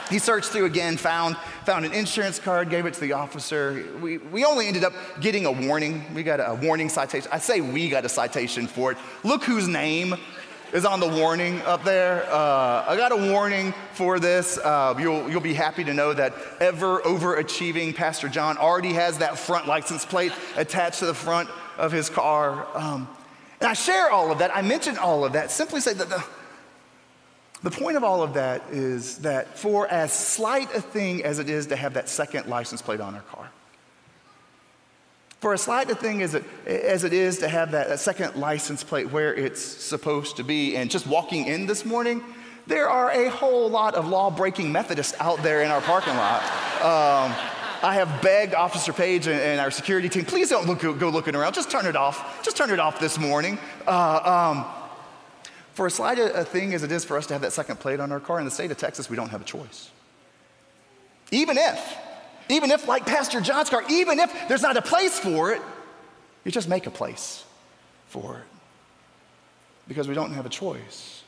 he 0.10 0.19
searched 0.19 0.49
through 0.49 0.65
again, 0.65 0.97
found, 0.97 1.38
found 1.63 1.86
an 1.86 1.93
insurance 1.93 2.39
card, 2.39 2.69
gave 2.69 2.86
it 2.86 2.93
to 2.95 2.99
the 2.99 3.13
officer. 3.13 3.86
We, 4.02 4.17
we 4.17 4.45
only 4.45 4.67
ended 4.67 4.84
up 4.84 4.93
getting 5.19 5.45
a 5.45 5.52
warning. 5.52 6.04
We 6.13 6.23
got 6.23 6.39
a 6.39 6.56
warning 6.56 6.89
citation. 6.89 7.30
I 7.32 7.39
say 7.39 7.62
we 7.62 7.89
got 7.89 8.06
a 8.06 8.10
citation 8.10 8.67
for 8.67 8.91
it. 8.91 8.97
Look 9.23 9.43
whose 9.43 9.67
name 9.67 10.15
is 10.73 10.86
on 10.86 10.99
the 10.99 11.08
warning 11.08 11.62
up 11.62 11.84
there. 11.84 12.26
Uh, 12.32 12.86
I 12.88 12.95
got 12.97 13.12
a 13.12 13.32
warning 13.32 13.73
for 13.93 14.19
this. 14.19 14.58
Uh, 14.58 14.95
you'll, 14.99 15.30
you'll 15.30 15.41
be 15.41 15.54
happy 15.54 15.84
to 15.84 15.93
know 15.93 16.13
that 16.13 16.34
ever 16.60 16.99
overachieving 17.02 17.95
Pastor 17.95 18.28
John 18.28 18.58
already 18.58 18.93
has 18.93 19.19
that 19.19 19.38
front 19.38 19.67
license 19.67 20.04
plate 20.04 20.34
attached 20.56 20.99
to 20.99 21.06
the 21.06 21.13
front 21.13 21.49
of 21.78 21.91
his 21.91 22.10
car. 22.10 22.67
Um, 22.73 23.08
and 23.62 23.69
I 23.69 23.73
share 23.73 24.10
all 24.10 24.32
of 24.32 24.39
that. 24.39 24.56
I 24.56 24.62
mention 24.63 24.97
all 24.97 25.23
of 25.23 25.34
that. 25.34 25.52
Simply 25.52 25.80
say 25.80 25.93
that 25.93 26.10
the, 26.10 26.23
the 27.63 27.71
point 27.71 27.95
of 27.95 28.04
all 28.04 28.21
of 28.21 28.34
that 28.34 28.62
is 28.71 29.19
that 29.19 29.58
for 29.58 29.88
as 29.88 30.12
slight 30.12 30.73
a 30.76 30.82
thing 30.82 31.23
as 31.23 31.39
it 31.39 31.49
is 31.49 31.67
to 31.67 31.76
have 31.76 31.93
that 31.93 32.10
second 32.10 32.47
license 32.47 32.82
plate 32.82 32.99
on 32.99 33.15
our 33.15 33.21
car, 33.21 33.49
for 35.39 35.54
as 35.54 35.62
slight 35.62 35.89
a 35.89 35.95
thing 35.95 36.21
as 36.21 36.36
it, 36.36 36.43
as 36.65 37.04
it 37.04 37.13
is 37.13 37.39
to 37.39 37.47
have 37.47 37.71
that, 37.71 37.88
that 37.88 37.99
second 37.99 38.36
license 38.36 38.84
plate 38.84 39.12
where 39.12 39.34
it's 39.34 39.62
supposed 39.62 40.38
to 40.38 40.43
be, 40.43 40.76
and 40.76 40.91
just 40.91 41.08
walking 41.08 41.45
in 41.45 41.65
this 41.65 41.86
morning, 41.86 42.23
there 42.67 42.89
are 42.89 43.12
a 43.12 43.30
whole 43.30 43.69
lot 43.69 43.95
of 43.95 44.08
law 44.08 44.30
breaking 44.30 44.71
Methodists 44.71 45.15
out 45.19 45.43
there 45.43 45.63
in 45.63 45.71
our 45.71 45.82
parking 45.82 46.15
lot. 46.15 46.41
Um, 46.82 47.36
I 47.84 47.95
have 47.95 48.21
begged 48.21 48.54
Officer 48.54 48.93
Page 48.93 49.28
and, 49.28 49.38
and, 49.39 49.60
our 49.60 49.69
security 49.69 50.08
team, 50.08 50.23
please 50.23 50.49
don't 50.49 50.65
look, 50.65 50.80
go 50.80 51.10
looking 51.10 51.36
around. 51.36 51.54
Just 51.54 51.69
turn 51.69 51.86
it 51.86 51.97
off. 51.97 52.41
Just 52.41 52.56
turn 52.56 52.69
it 52.69 52.80
off 52.80 53.02
this 53.02 53.19
morning. 53.19 53.58
Uh, 53.86 54.54
um, 54.54 54.83
for 55.73 55.88
as 55.88 55.95
slight 55.95 56.19
a 56.19 56.45
thing 56.45 56.73
as 56.73 56.83
it 56.83 56.91
is 56.91 57.03
for 57.03 57.17
us 57.17 57.25
to 57.27 57.33
have 57.33 57.41
that 57.41 57.53
second 57.53 57.79
plate 57.79 57.99
on 57.99 58.12
our 58.12 58.19
car, 58.19 58.39
in 58.39 58.45
the 58.45 58.51
state 58.51 58.71
of 58.71 58.77
Texas, 58.77 59.09
we 59.09 59.15
don't 59.15 59.29
have 59.29 59.41
a 59.41 59.45
choice. 59.45 59.89
Even 61.31 61.57
if, 61.57 61.97
even 62.49 62.69
if, 62.69 62.88
like 62.88 63.05
Pastor 63.05 63.41
John's 63.41 63.69
car, 63.69 63.83
even 63.89 64.19
if 64.19 64.31
there's 64.47 64.62
not 64.62 64.77
a 64.77 64.81
place 64.81 65.17
for 65.17 65.51
it, 65.51 65.62
you 66.43 66.51
just 66.51 66.69
make 66.69 66.86
a 66.86 66.91
place 66.91 67.43
for 68.07 68.38
it 68.38 68.43
because 69.88 70.07
we 70.07 70.13
don't 70.13 70.31
have 70.31 70.45
a 70.45 70.49
choice. 70.49 71.23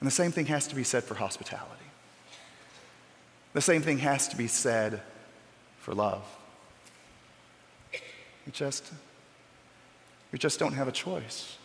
And 0.00 0.06
the 0.06 0.12
same 0.12 0.32
thing 0.32 0.46
has 0.46 0.66
to 0.68 0.74
be 0.74 0.84
said 0.84 1.04
for 1.04 1.14
hospitality. 1.14 1.72
The 3.52 3.60
same 3.60 3.82
thing 3.82 3.98
has 3.98 4.28
to 4.28 4.36
be 4.36 4.46
said 4.46 5.00
for 5.80 5.94
love. 5.94 6.24
We 7.92 8.52
just, 8.52 8.92
we 10.32 10.38
just 10.38 10.58
don't 10.58 10.74
have 10.74 10.88
a 10.88 10.92
choice. 10.92 11.56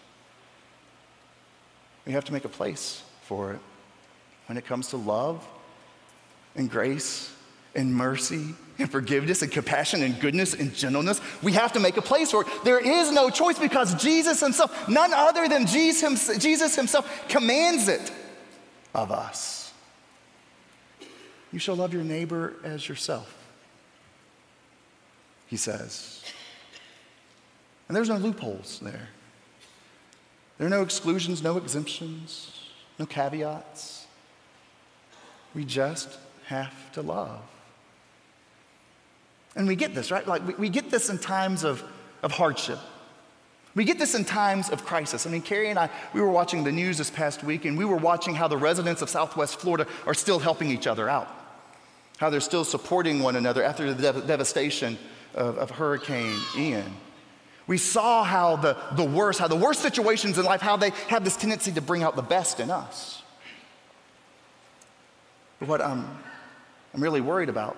We 2.06 2.14
have 2.14 2.26
to 2.26 2.34
make 2.34 2.46
a 2.46 2.50
place 2.50 3.04
for 3.24 3.54
it. 3.54 3.60
When 4.48 4.58
it 4.58 4.66
comes 4.66 4.90
to 4.90 4.98
love 4.98 5.48
and 6.56 6.70
grace 6.70 7.34
and 7.74 7.94
mercy 7.94 8.56
and 8.80 8.92
forgiveness 8.92 9.42
and 9.42 9.52
compassion 9.52 10.04
and 10.04 10.20
goodness 10.20 10.54
and 10.54 10.74
gentleness, 10.74 11.22
we 11.42 11.54
have 11.54 11.72
to 11.74 11.80
make 11.80 11.98
a 11.98 12.02
place 12.02 12.32
for 12.32 12.42
it. 12.42 12.48
There 12.64 12.80
is 12.80 13.12
no 13.12 13.30
choice 13.30 13.58
because 13.58 13.96
Jesus 13.96 14.40
Himself, 14.40 14.90
none 14.90 15.14
other 15.14 15.48
than 15.48 15.68
Jesus 15.68 16.76
Himself, 16.76 17.28
commands 17.30 17.88
it 17.88 18.12
of 18.94 19.12
us. 19.12 19.72
you 21.54 21.60
shall 21.60 21.76
love 21.76 21.94
your 21.94 22.04
neighbor 22.04 22.56
as 22.64 22.88
yourself, 22.90 23.38
he 25.48 25.58
says. 25.58 26.24
And 27.88 27.96
there's 27.96 28.10
no 28.10 28.18
loopholes 28.18 28.80
there. 28.82 29.10
There 30.62 30.68
are 30.68 30.70
no 30.70 30.84
exclusions, 30.84 31.42
no 31.42 31.58
exemptions, 31.58 32.52
no 33.00 33.08
caveats. 33.08 34.06
We 35.56 35.66
just 35.66 36.20
have 36.46 36.92
to 36.92 37.02
love. 37.02 37.42
And 39.56 39.68
we 39.68 39.76
get 39.76 39.96
this, 39.96 40.12
right? 40.12 40.28
Like 40.28 40.46
we, 40.48 40.54
we 40.54 40.70
get 40.70 40.92
this 40.92 41.10
in 41.10 41.18
times 41.18 41.64
of, 41.64 41.84
of 42.22 42.34
hardship. 42.34 42.78
We 43.74 43.86
get 43.86 43.98
this 43.98 44.14
in 44.14 44.24
times 44.24 44.70
of 44.70 44.86
crisis. 44.86 45.26
I 45.26 45.32
mean, 45.32 45.42
Carrie 45.42 45.72
and 45.72 45.80
I, 45.80 45.90
we 46.14 46.22
were 46.22 46.30
watching 46.30 46.64
the 46.64 46.72
news 46.72 47.00
this 47.00 47.10
past 47.10 47.44
week, 47.44 47.66
and 47.66 47.76
we 47.76 47.84
were 47.84 47.98
watching 47.98 48.36
how 48.36 48.48
the 48.48 48.56
residents 48.56 49.02
of 49.02 49.10
Southwest 49.10 49.60
Florida 49.60 49.88
are 50.06 50.14
still 50.14 50.38
helping 50.38 50.70
each 50.70 50.86
other 50.86 51.10
out, 51.10 51.28
how 52.20 52.30
they're 52.30 52.40
still 52.40 52.66
supporting 52.66 53.24
one 53.24 53.36
another 53.36 53.64
after 53.64 53.92
the 53.92 54.00
dev- 54.00 54.28
devastation 54.28 55.00
of, 55.34 55.58
of 55.58 55.72
Hurricane 55.72 56.38
Ian. 56.56 56.94
We 57.72 57.78
saw 57.78 58.26
how 58.26 58.58
the, 58.58 58.76
the 58.98 59.06
worst, 59.06 59.40
how 59.40 59.48
the 59.48 59.56
worst 59.56 59.80
situations 59.80 60.38
in 60.38 60.44
life, 60.44 60.60
how 60.60 60.76
they 60.76 60.90
have 61.08 61.24
this 61.24 61.38
tendency 61.38 61.72
to 61.72 61.80
bring 61.80 62.04
out 62.04 62.18
the 62.18 62.22
best 62.22 62.60
in 62.60 62.70
us. 62.70 63.24
But 65.58 65.70
what 65.70 65.80
I'm, 65.80 66.06
I'm 66.94 67.02
really 67.02 67.22
worried 67.22 67.48
about 67.48 67.78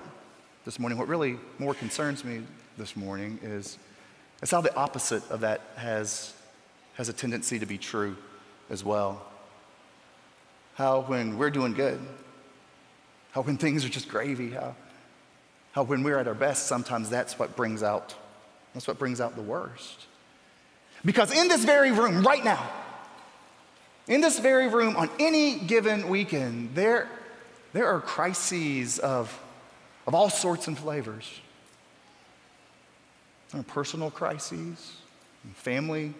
this 0.65 0.79
morning, 0.79 0.97
what 0.97 1.07
really 1.07 1.37
more 1.59 1.75
concerns 1.75 2.25
me 2.25 2.41
this 2.75 2.95
morning 2.95 3.37
is, 3.43 3.77
is 4.41 4.49
how 4.49 4.61
the 4.61 4.75
opposite 4.75 5.29
of 5.29 5.41
that 5.41 5.61
has, 5.75 6.33
has 6.95 7.07
a 7.07 7.13
tendency 7.13 7.59
to 7.59 7.67
be 7.67 7.77
true 7.77 8.17
as 8.71 8.83
well. 8.83 9.23
How 10.73 11.01
when 11.01 11.37
we're 11.37 11.51
doing 11.51 11.73
good, 11.73 11.99
how 13.33 13.43
when 13.43 13.57
things 13.57 13.85
are 13.85 13.89
just 13.89 14.09
gravy, 14.09 14.49
how, 14.49 14.75
how 15.73 15.83
when 15.83 16.01
we're 16.01 16.17
at 16.17 16.27
our 16.27 16.33
best, 16.33 16.65
sometimes 16.65 17.11
that's 17.11 17.37
what 17.37 17.55
brings 17.55 17.83
out, 17.83 18.15
that's 18.73 18.87
what 18.87 18.97
brings 18.97 19.21
out 19.21 19.35
the 19.35 19.41
worst. 19.41 20.07
Because 21.05 21.31
in 21.31 21.47
this 21.47 21.65
very 21.65 21.91
room 21.91 22.23
right 22.23 22.43
now, 22.43 22.69
in 24.07 24.21
this 24.21 24.39
very 24.39 24.67
room 24.67 24.95
on 24.95 25.09
any 25.19 25.59
given 25.59 26.09
weekend, 26.09 26.75
there, 26.75 27.07
there 27.73 27.87
are 27.87 27.99
crises 27.99 28.99
of 28.99 29.39
of 30.05 30.13
all 30.13 30.29
sorts 30.29 30.67
and 30.67 30.77
flavors. 30.77 31.39
Personal 33.67 34.09
crises, 34.09 34.93
and 35.43 35.55
family 35.55 36.13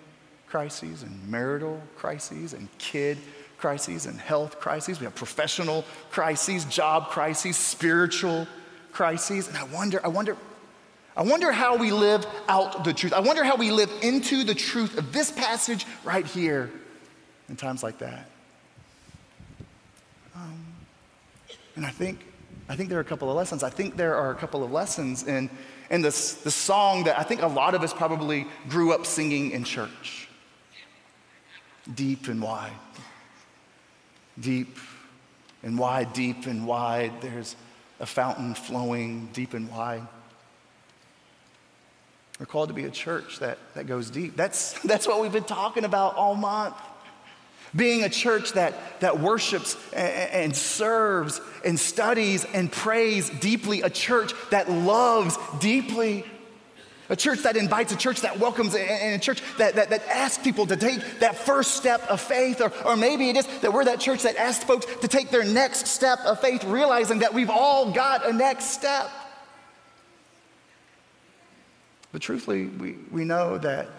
crises, 0.48 1.02
and 1.02 1.30
marital 1.30 1.82
crises, 1.96 2.54
and 2.54 2.70
kid 2.78 3.18
crises, 3.58 4.06
and 4.06 4.20
health 4.20 4.60
crises. 4.60 5.00
We 5.00 5.06
have 5.06 5.16
professional 5.16 5.84
crises, 6.12 6.64
job 6.66 7.10
crises, 7.10 7.58
spiritual 7.58 8.48
crises. 8.92 9.48
And 9.48 9.58
I 9.58 9.64
wonder, 9.64 10.00
I 10.04 10.10
wonder, 10.10 10.38
I 11.16 11.24
wonder 11.24 11.52
how 11.52 11.78
we 11.78 11.92
live 11.92 12.26
out 12.48 12.84
the 12.84 12.94
truth. 12.94 13.14
I 13.14 13.20
wonder 13.20 13.44
how 13.44 13.56
we 13.56 13.72
live 13.72 13.92
into 14.02 14.44
the 14.44 14.56
truth 14.56 14.98
of 14.98 15.14
this 15.14 15.32
passage 15.32 15.86
right 16.04 16.26
here 16.26 16.72
in 17.50 17.56
times 17.56 17.84
like 17.84 18.00
that. 18.00 18.30
Um, 20.36 20.66
and 21.76 21.86
I 21.86 21.90
think 21.90 22.20
I 22.70 22.76
think 22.76 22.90
there 22.90 22.98
are 22.98 23.02
a 23.02 23.06
couple 23.06 23.30
of 23.30 23.36
lessons. 23.36 23.62
I 23.62 23.70
think 23.70 23.98
there 23.98 24.16
are 24.16 24.32
a 24.32 24.36
couple 24.36 24.64
of 24.64 24.72
lessons 24.72 25.24
in, 25.24 25.50
in 25.90 26.02
this, 26.02 26.36
this 26.36 26.56
song 26.56 27.04
that 27.04 27.20
I 27.20 27.24
think 27.24 27.42
a 27.42 27.48
lot 27.48 27.76
of 27.76 27.84
us 27.84 27.94
probably 27.94 28.48
grew 28.70 28.94
up 28.94 29.06
singing 29.06 29.52
in 29.52 29.64
church 29.64 30.30
deep 31.94 32.28
and 32.30 32.42
wide. 32.42 32.72
Deep 34.40 34.78
and 35.62 35.78
wide, 35.78 36.14
deep 36.14 36.46
and 36.46 36.66
wide. 36.66 37.12
There's 37.22 37.56
a 38.00 38.06
fountain 38.06 38.56
flowing 38.56 39.30
deep 39.34 39.54
and 39.54 39.70
wide. 39.70 40.08
We're 42.40 42.46
called 42.46 42.70
to 42.70 42.74
be 42.74 42.86
a 42.86 42.92
church 42.92 43.40
that, 43.40 43.58
that 43.76 43.88
goes 43.88 44.10
deep. 44.10 44.36
That's, 44.36 44.74
that's 44.84 45.08
what 45.08 45.22
we've 45.22 45.32
been 45.32 45.44
talking 45.44 45.86
about 45.86 46.16
all 46.16 46.36
month 46.36 46.76
being 47.76 48.04
a 48.04 48.10
church 48.10 48.54
that, 48.54 49.00
that 49.00 49.20
worships 49.20 49.76
and, 49.94 50.56
serves 50.56 51.42
and 51.66 51.80
studies 51.80 52.46
and 52.46 52.72
prays 52.72 53.30
deeply, 53.30 53.82
a 53.82 53.90
church 53.90 54.34
that 54.52 54.70
loves 54.70 55.38
deeply. 55.60 56.26
A 57.10 57.16
church 57.16 57.40
that 57.40 57.58
invites, 57.58 57.92
a 57.92 57.98
church 57.98 58.22
that 58.22 58.40
welcomes, 58.40 58.74
and 58.76 59.16
a 59.16 59.20
church 59.20 59.42
that, 59.58 59.76
that, 59.76 59.90
that 59.90 60.08
asks 60.08 60.42
people 60.42 60.66
to 60.68 60.78
take 60.78 61.20
that 61.20 61.36
first 61.36 61.76
step 61.76 62.02
of 62.10 62.22
faith. 62.22 62.62
Or, 62.62 62.72
or 62.86 62.96
maybe 62.96 63.30
it 63.30 63.36
is 63.36 63.46
that 63.60 63.74
we're 63.74 63.86
that 63.86 64.00
church 64.00 64.24
that 64.24 64.38
asks 64.38 64.64
folks 64.64 64.86
to 65.02 65.08
take 65.08 65.30
their 65.30 65.44
next 65.44 65.88
step 65.88 66.20
of 66.20 66.40
faith, 66.40 66.64
realizing 66.64 67.20
that 67.20 67.34
we've 67.34 67.50
all 67.50 67.92
got 67.92 68.28
a 68.28 68.32
next 68.32 68.66
step. 68.72 69.10
But 72.14 72.22
truthfully, 72.22 72.68
we, 72.68 72.96
we 73.12 73.26
know 73.26 73.58
that 73.58 73.90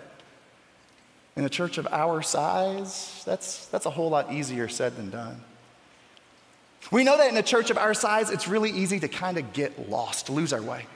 in 1.37 1.45
a 1.45 1.49
church 1.49 1.77
of 1.79 1.89
our 1.91 2.23
size, 2.23 3.23
that's, 3.27 3.67
that's 3.67 3.87
a 3.87 3.91
whole 3.91 4.09
lot 4.09 4.33
easier 4.33 4.69
said 4.69 4.97
than 4.97 5.11
done. 5.11 5.43
We 6.93 7.03
know 7.03 7.19
that 7.19 7.29
in 7.29 7.37
a 7.37 7.43
church 7.43 7.71
of 7.71 7.77
our 7.77 7.93
size, 7.93 8.31
it's 8.31 8.47
really 8.47 8.71
easy 8.71 9.01
to 9.01 9.09
kind 9.09 9.37
of 9.37 9.53
get 9.53 9.91
lost, 9.91 10.31
lose 10.31 10.53
our 10.53 10.63
way. 10.63 10.87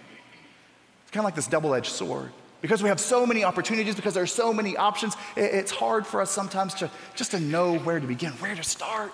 It's 1.02 1.11
kind 1.11 1.22
of 1.22 1.24
like 1.24 1.35
this 1.35 1.48
double 1.48 1.74
edged 1.74 1.90
sword. 1.90 2.31
Because 2.61 2.83
we 2.83 2.88
have 2.88 3.00
so 3.00 3.26
many 3.26 3.42
opportunities, 3.42 3.96
because 3.96 4.14
there 4.14 4.22
are 4.22 4.26
so 4.26 4.52
many 4.52 4.76
options, 4.76 5.16
it's 5.37 5.72
hard 5.72 6.07
for 6.07 6.20
us 6.20 6.31
sometimes 6.31 6.74
to 6.74 6.90
just 7.16 7.33
to 7.33 7.40
know 7.40 7.78
where 7.78 7.98
to 7.98 8.07
begin, 8.07 8.33
where 8.35 8.54
to 8.54 8.62
start. 8.62 9.12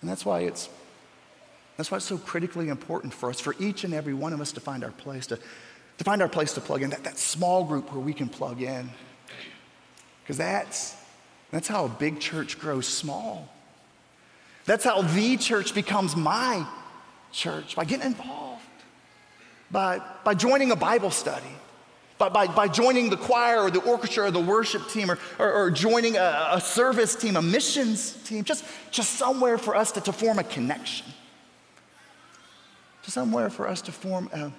And 0.00 0.10
that's 0.10 0.24
why 0.24 0.40
it's 0.40 0.68
that's 1.76 1.90
why 1.90 1.98
it's 1.98 2.06
so 2.06 2.16
critically 2.16 2.68
important 2.68 3.12
for 3.12 3.28
us, 3.28 3.38
for 3.38 3.54
each 3.58 3.84
and 3.84 3.92
every 3.92 4.14
one 4.14 4.32
of 4.32 4.40
us 4.40 4.52
to 4.52 4.60
find 4.60 4.82
our 4.82 4.92
place, 4.92 5.26
to, 5.26 5.38
to 5.98 6.04
find 6.04 6.20
our 6.22 6.28
place 6.28 6.52
to 6.54 6.60
plug 6.60 6.82
in, 6.82 6.90
that, 6.90 7.04
that 7.04 7.18
small 7.18 7.64
group 7.64 7.92
where 7.92 8.00
we 8.00 8.12
can 8.12 8.28
plug 8.28 8.60
in. 8.60 8.90
Because 10.22 10.38
that's, 10.38 10.96
that's 11.50 11.68
how 11.68 11.84
a 11.86 11.88
big 11.88 12.20
church 12.20 12.58
grows 12.58 12.86
small. 12.86 13.48
That's 14.64 14.84
how 14.84 15.02
the 15.02 15.36
church 15.36 15.74
becomes 15.74 16.16
my 16.16 16.66
church, 17.32 17.76
by 17.76 17.84
getting 17.84 18.06
involved, 18.06 18.62
by, 19.70 20.00
by 20.24 20.34
joining 20.34 20.72
a 20.72 20.76
Bible 20.76 21.10
study, 21.10 21.44
by, 22.18 22.28
by, 22.30 22.46
by 22.46 22.66
joining 22.66 23.10
the 23.10 23.16
choir 23.16 23.60
or 23.60 23.70
the 23.70 23.80
orchestra 23.80 24.26
or 24.26 24.30
the 24.30 24.40
worship 24.40 24.88
team 24.88 25.10
or, 25.10 25.18
or, 25.38 25.52
or 25.52 25.70
joining 25.70 26.16
a, 26.16 26.48
a, 26.52 26.60
service 26.60 27.14
team, 27.14 27.36
a 27.36 27.42
missions 27.42 28.14
team, 28.24 28.42
just, 28.42 28.64
just 28.90 29.14
somewhere 29.14 29.58
for 29.58 29.76
us 29.76 29.92
to, 29.92 30.00
to 30.00 30.12
form 30.12 30.38
a 30.38 30.44
connection. 30.44 31.06
Just 33.02 33.14
somewhere 33.14 33.50
for 33.50 33.68
us 33.68 33.82
to 33.82 33.92
form 33.92 34.28
a, 34.32 34.50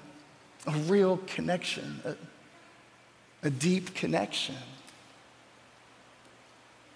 a 0.68 0.72
real 0.72 1.18
connection, 1.26 2.02
a, 2.06 2.16
a 3.48 3.50
deep 3.50 3.96
connection. 3.96 4.56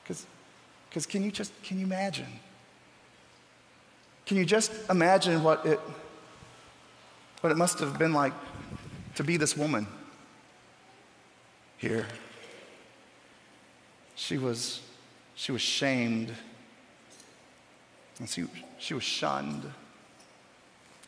Because 0.03 1.05
can 1.05 1.23
you 1.23 1.31
just, 1.31 1.53
can 1.63 1.79
you 1.79 1.85
imagine? 1.85 2.27
Can 4.25 4.35
you 4.35 4.45
just 4.45 4.71
imagine 4.89 5.41
what 5.41 5.65
it, 5.65 5.79
what 7.39 7.51
it 7.51 7.57
must 7.57 7.79
have 7.79 7.97
been 7.97 8.13
like 8.13 8.33
to 9.15 9.23
be 9.23 9.37
this 9.37 9.55
woman 9.55 9.87
here? 11.77 12.05
She 14.15 14.37
was, 14.37 14.81
she 15.35 15.53
was 15.53 15.61
shamed. 15.61 16.33
And 18.19 18.29
she, 18.29 18.45
she 18.77 18.93
was 18.93 19.03
shunned. 19.03 19.63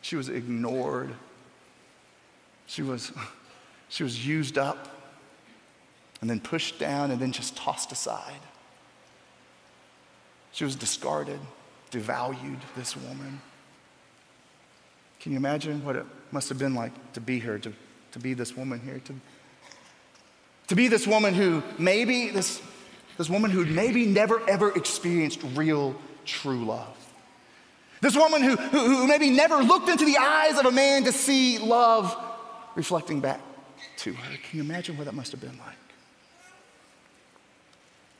She 0.00 0.16
was 0.16 0.28
ignored. 0.28 1.14
She 2.66 2.82
was, 2.82 3.12
she 3.88 4.02
was 4.02 4.26
used 4.26 4.58
up 4.58 4.88
and 6.20 6.30
then 6.30 6.40
pushed 6.40 6.78
down 6.78 7.10
and 7.10 7.20
then 7.20 7.32
just 7.32 7.56
tossed 7.56 7.92
aside. 7.92 8.40
She 10.52 10.64
was 10.64 10.76
discarded, 10.76 11.40
devalued, 11.90 12.60
this 12.76 12.96
woman. 12.96 13.40
Can 15.20 15.32
you 15.32 15.38
imagine 15.38 15.84
what 15.84 15.96
it 15.96 16.06
must 16.32 16.48
have 16.48 16.58
been 16.58 16.74
like 16.74 16.92
to 17.14 17.20
be 17.20 17.40
here, 17.40 17.58
to, 17.58 17.72
to 18.12 18.18
be 18.18 18.34
this 18.34 18.56
woman 18.56 18.80
here, 18.80 19.00
to, 19.04 19.14
to 20.68 20.74
be 20.74 20.88
this 20.88 21.06
woman 21.06 21.34
who 21.34 21.62
maybe, 21.78 22.30
this, 22.30 22.62
this 23.18 23.28
woman 23.28 23.50
who 23.50 23.64
maybe 23.64 24.06
never 24.06 24.40
ever 24.48 24.70
experienced 24.76 25.40
real, 25.54 25.94
true 26.24 26.64
love. 26.64 26.96
This 28.00 28.16
woman 28.16 28.42
who, 28.42 28.56
who, 28.56 28.78
who 28.78 29.06
maybe 29.06 29.30
never 29.30 29.56
looked 29.56 29.88
into 29.88 30.04
the 30.04 30.18
eyes 30.18 30.58
of 30.58 30.66
a 30.66 30.72
man 30.72 31.04
to 31.04 31.12
see 31.12 31.58
love 31.58 32.16
reflecting 32.74 33.20
back 33.20 33.40
to 33.98 34.12
her. 34.12 34.36
Can 34.48 34.58
you 34.58 34.64
imagine 34.64 34.96
what 34.96 35.04
that 35.04 35.14
must 35.14 35.32
have 35.32 35.40
been 35.40 35.58
like? 35.58 35.76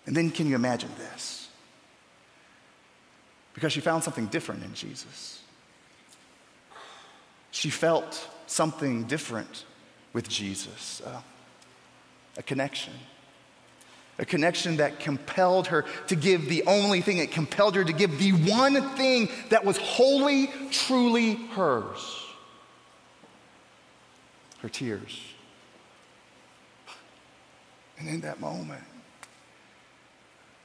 And 0.07 0.17
then 0.17 0.31
can 0.31 0.47
you 0.47 0.55
imagine 0.55 0.91
this? 0.99 1.49
Because 3.55 3.73
she 3.73 3.81
found 3.81 4.05
something 4.05 4.27
different 4.27 4.65
in 4.65 4.75
Jesus. 4.75 5.43
She 7.51 7.71
felt 7.71 8.29
something 8.47 9.05
different 9.05 9.65
with 10.13 10.29
Jesus, 10.29 11.01
uh, 11.07 11.21
a 12.37 12.43
connection. 12.43 12.93
A 14.19 14.25
connection 14.25 14.77
that 14.77 15.01
compelled 15.01 15.69
her 15.69 15.85
to 16.07 16.15
give 16.15 16.49
the 16.49 16.63
only 16.67 17.01
thing, 17.01 17.19
it 17.19 17.33
compelled 17.33 17.75
her 17.75 17.85
to 17.85 17.93
give 17.93 18.19
the 18.19 18.33
one 18.33 18.81
thing 18.97 19.29
that 19.51 19.65
was 19.65 19.77
wholly, 19.77 20.51
truly 20.71 21.35
hers 21.35 22.24
her 24.65 24.71
tears. 24.71 25.21
And 27.99 28.09
in 28.09 28.23
that 28.23 28.41
moment, 28.41 28.83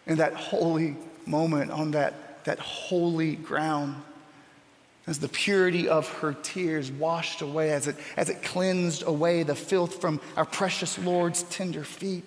in 0.07 0.19
that 0.19 0.33
holy 0.35 0.95
moment, 1.25 1.69
on 1.69 1.91
that, 1.91 2.45
that 2.45 2.59
holy 2.59 3.35
ground, 3.35 4.01
as 5.05 5.19
the 5.19 5.27
purity 5.27 5.89
of 5.89 6.07
her 6.19 6.33
tears 6.43 6.89
washed 6.89 7.41
away, 7.41 7.71
as 7.71 7.87
it, 7.87 7.97
as 8.15 8.29
it 8.29 8.41
cleansed 8.41 9.03
away 9.05 9.43
the 9.43 9.53
filth 9.53 9.99
from 9.99 10.21
our 10.37 10.45
precious 10.45 10.97
Lord's 10.97 11.43
tender 11.43 11.83
feet, 11.83 12.23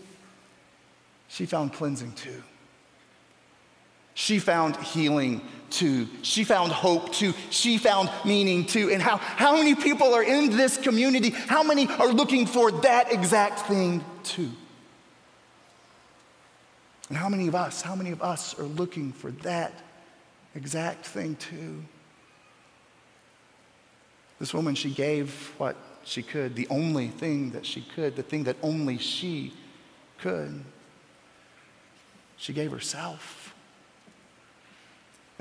she 1.29 1.47
found 1.47 1.73
cleansing 1.73 2.13
too. 2.13 2.43
She 4.15 4.39
found 4.39 4.77
healing 4.77 5.41
too. 5.71 6.07
She 6.23 6.45
found 6.45 6.71
hope 6.71 7.13
too. 7.13 7.33
She 7.51 7.79
found 7.79 8.11
meaning 8.25 8.67
too. 8.67 8.91
And 8.91 9.03
how, 9.03 9.17
how 9.17 9.57
many 9.57 9.75
people 9.75 10.15
are 10.15 10.23
in 10.23 10.51
this 10.57 10.77
community? 10.77 11.31
How 11.31 11.63
many 11.63 11.89
are 11.89 12.09
looking 12.09 12.47
for 12.47 12.71
that 12.83 13.13
exact 13.13 13.61
thing 13.61 14.05
too? 14.23 14.51
And 17.09 17.17
how 17.19 17.29
many 17.29 17.49
of 17.49 17.55
us, 17.55 17.83
how 17.83 17.95
many 17.95 18.11
of 18.11 18.23
us 18.23 18.59
are 18.59 18.65
looking 18.65 19.13
for 19.13 19.31
that 19.43 19.73
exact 20.55 21.07
thing 21.07 21.37
too? 21.37 21.83
This 24.39 24.53
woman, 24.55 24.75
she 24.75 24.91
gave 24.91 25.53
what 25.59 25.77
she 26.05 26.23
could, 26.23 26.57
the 26.57 26.67
only 26.69 27.09
thing 27.09 27.53
that 27.53 27.65
she 27.65 27.81
could, 27.81 28.17
the 28.17 28.23
thing 28.23 28.45
that 28.45 28.57
only 28.63 28.99
she 28.99 29.53
could. 30.19 30.65
She 32.37 32.53
gave 32.53 32.73
herself. 32.73 33.42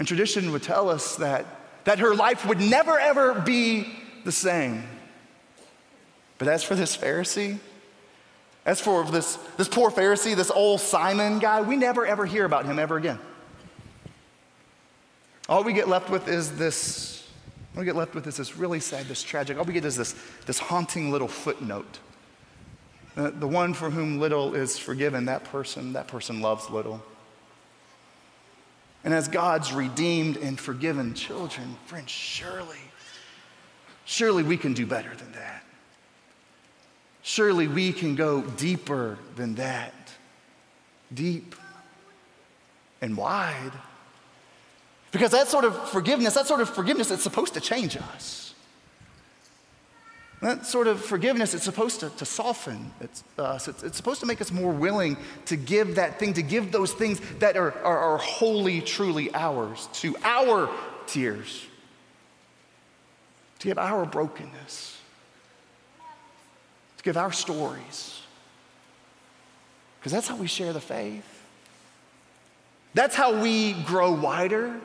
And 0.01 0.07
tradition 0.07 0.51
would 0.51 0.63
tell 0.63 0.89
us 0.89 1.17
that, 1.17 1.45
that 1.83 1.99
her 1.99 2.15
life 2.15 2.43
would 2.47 2.59
never, 2.59 2.99
ever 2.99 3.39
be 3.39 3.85
the 4.23 4.31
same. 4.31 4.81
But 6.39 6.47
as 6.47 6.63
for 6.63 6.73
this 6.73 6.97
Pharisee, 6.97 7.59
as 8.65 8.81
for 8.81 9.03
this, 9.03 9.35
this 9.57 9.67
poor 9.67 9.91
Pharisee, 9.91 10.35
this 10.35 10.49
old 10.49 10.81
Simon 10.81 11.37
guy, 11.37 11.61
we 11.61 11.75
never, 11.75 12.03
ever 12.03 12.25
hear 12.25 12.45
about 12.45 12.65
him 12.65 12.79
ever 12.79 12.97
again. 12.97 13.19
All 15.47 15.63
we 15.63 15.71
get 15.71 15.87
left 15.87 16.09
with 16.09 16.27
is 16.27 16.57
this, 16.57 17.29
all 17.75 17.81
we 17.81 17.85
get 17.85 17.95
left 17.95 18.15
with 18.15 18.25
is 18.25 18.37
this 18.37 18.57
really 18.57 18.79
sad, 18.79 19.05
this 19.05 19.21
tragic, 19.21 19.59
all 19.59 19.65
we 19.65 19.73
get 19.73 19.85
is 19.85 19.97
this, 19.97 20.15
this 20.47 20.57
haunting 20.57 21.11
little 21.11 21.27
footnote 21.27 21.99
uh, 23.17 23.29
the 23.29 23.47
one 23.47 23.75
for 23.75 23.91
whom 23.91 24.19
little 24.19 24.55
is 24.55 24.79
forgiven, 24.79 25.25
that 25.25 25.43
person, 25.43 25.93
that 25.93 26.07
person 26.07 26.41
loves 26.41 26.71
little. 26.71 27.03
And 29.03 29.13
as 29.13 29.27
God's 29.27 29.73
redeemed 29.73 30.37
and 30.37 30.59
forgiven 30.59 31.13
children, 31.13 31.75
friends, 31.85 32.11
surely, 32.11 32.77
surely 34.05 34.43
we 34.43 34.57
can 34.57 34.73
do 34.73 34.85
better 34.85 35.15
than 35.15 35.31
that. 35.31 35.63
Surely 37.23 37.67
we 37.67 37.93
can 37.93 38.15
go 38.15 38.41
deeper 38.41 39.17
than 39.35 39.55
that. 39.55 39.93
Deep 41.13 41.55
and 43.01 43.17
wide. 43.17 43.71
Because 45.11 45.31
that 45.31 45.47
sort 45.47 45.65
of 45.65 45.89
forgiveness, 45.89 46.35
that 46.35 46.47
sort 46.47 46.61
of 46.61 46.69
forgiveness, 46.69 47.11
it's 47.11 47.23
supposed 47.23 47.53
to 47.55 47.61
change 47.61 47.97
us. 47.97 48.40
That 50.41 50.65
sort 50.65 50.88
of 50.88 50.99
forgiveness, 50.99 51.54
it's 51.54 51.63
supposed 51.63 51.99
to, 51.99 52.10
to 52.10 52.25
soften 52.25 52.91
it's, 52.99 53.23
us. 53.38 53.67
It's, 53.67 53.84
it's, 53.84 53.95
supposed 53.95 54.21
to 54.21 54.25
make 54.25 54.41
us 54.41 54.51
more 54.51 54.71
willing 54.71 55.15
to 55.45 55.56
give 55.56 55.95
that 55.95 56.17
thing, 56.17 56.34
to 56.34 56.41
give 56.41 56.71
those 56.71 56.91
things 56.93 57.21
that 57.38 57.56
are, 57.56 57.71
are, 57.84 57.97
are 57.97 58.17
wholly, 58.17 58.82
truly 58.82 59.32
ours, 59.36 59.88
to 59.93 60.15
our 60.23 60.67
tears, 61.06 61.63
to 63.60 63.67
give 63.67 63.77
our 63.77 64.04
brokenness, 64.04 64.99
to 66.97 67.04
give 67.04 67.17
our 67.17 67.32
stories. 67.32 68.19
Because 69.99 70.12
that's 70.12 70.27
how 70.27 70.38
we 70.38 70.47
share 70.47 70.73
the 70.73 70.82
faith. 70.82 71.23
That's 72.95 73.15
how 73.15 73.39
we 73.39 73.73
grow 73.73 74.12
wider 74.12 74.80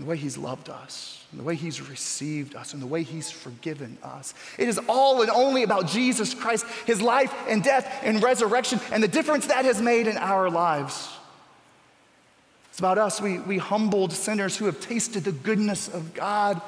and 0.00 0.06
the 0.06 0.10
way 0.12 0.16
He's 0.16 0.38
loved 0.38 0.70
us, 0.70 1.22
and 1.30 1.38
the 1.38 1.44
way 1.44 1.54
He's 1.54 1.86
received 1.86 2.54
us, 2.54 2.72
and 2.72 2.80
the 2.80 2.86
way 2.86 3.02
He's 3.02 3.30
forgiven 3.30 3.98
us. 4.02 4.32
It 4.56 4.66
is 4.66 4.80
all 4.88 5.20
and 5.20 5.30
only 5.30 5.62
about 5.62 5.88
Jesus 5.88 6.32
Christ, 6.32 6.64
His 6.86 7.02
life 7.02 7.34
and 7.46 7.62
death 7.62 8.00
and 8.02 8.22
resurrection, 8.22 8.80
and 8.92 9.02
the 9.02 9.08
difference 9.08 9.48
that 9.48 9.66
has 9.66 9.82
made 9.82 10.06
in 10.06 10.16
our 10.16 10.48
lives. 10.48 11.10
It's 12.70 12.78
about 12.78 12.96
us, 12.96 13.20
we, 13.20 13.40
we 13.40 13.58
humbled 13.58 14.14
sinners 14.14 14.56
who 14.56 14.64
have 14.64 14.80
tasted 14.80 15.24
the 15.24 15.32
goodness 15.32 15.86
of 15.86 16.14
God, 16.14 16.62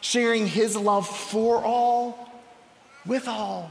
sharing 0.00 0.46
His 0.46 0.74
love 0.74 1.06
for 1.06 1.62
all, 1.62 2.32
with 3.04 3.28
all. 3.28 3.70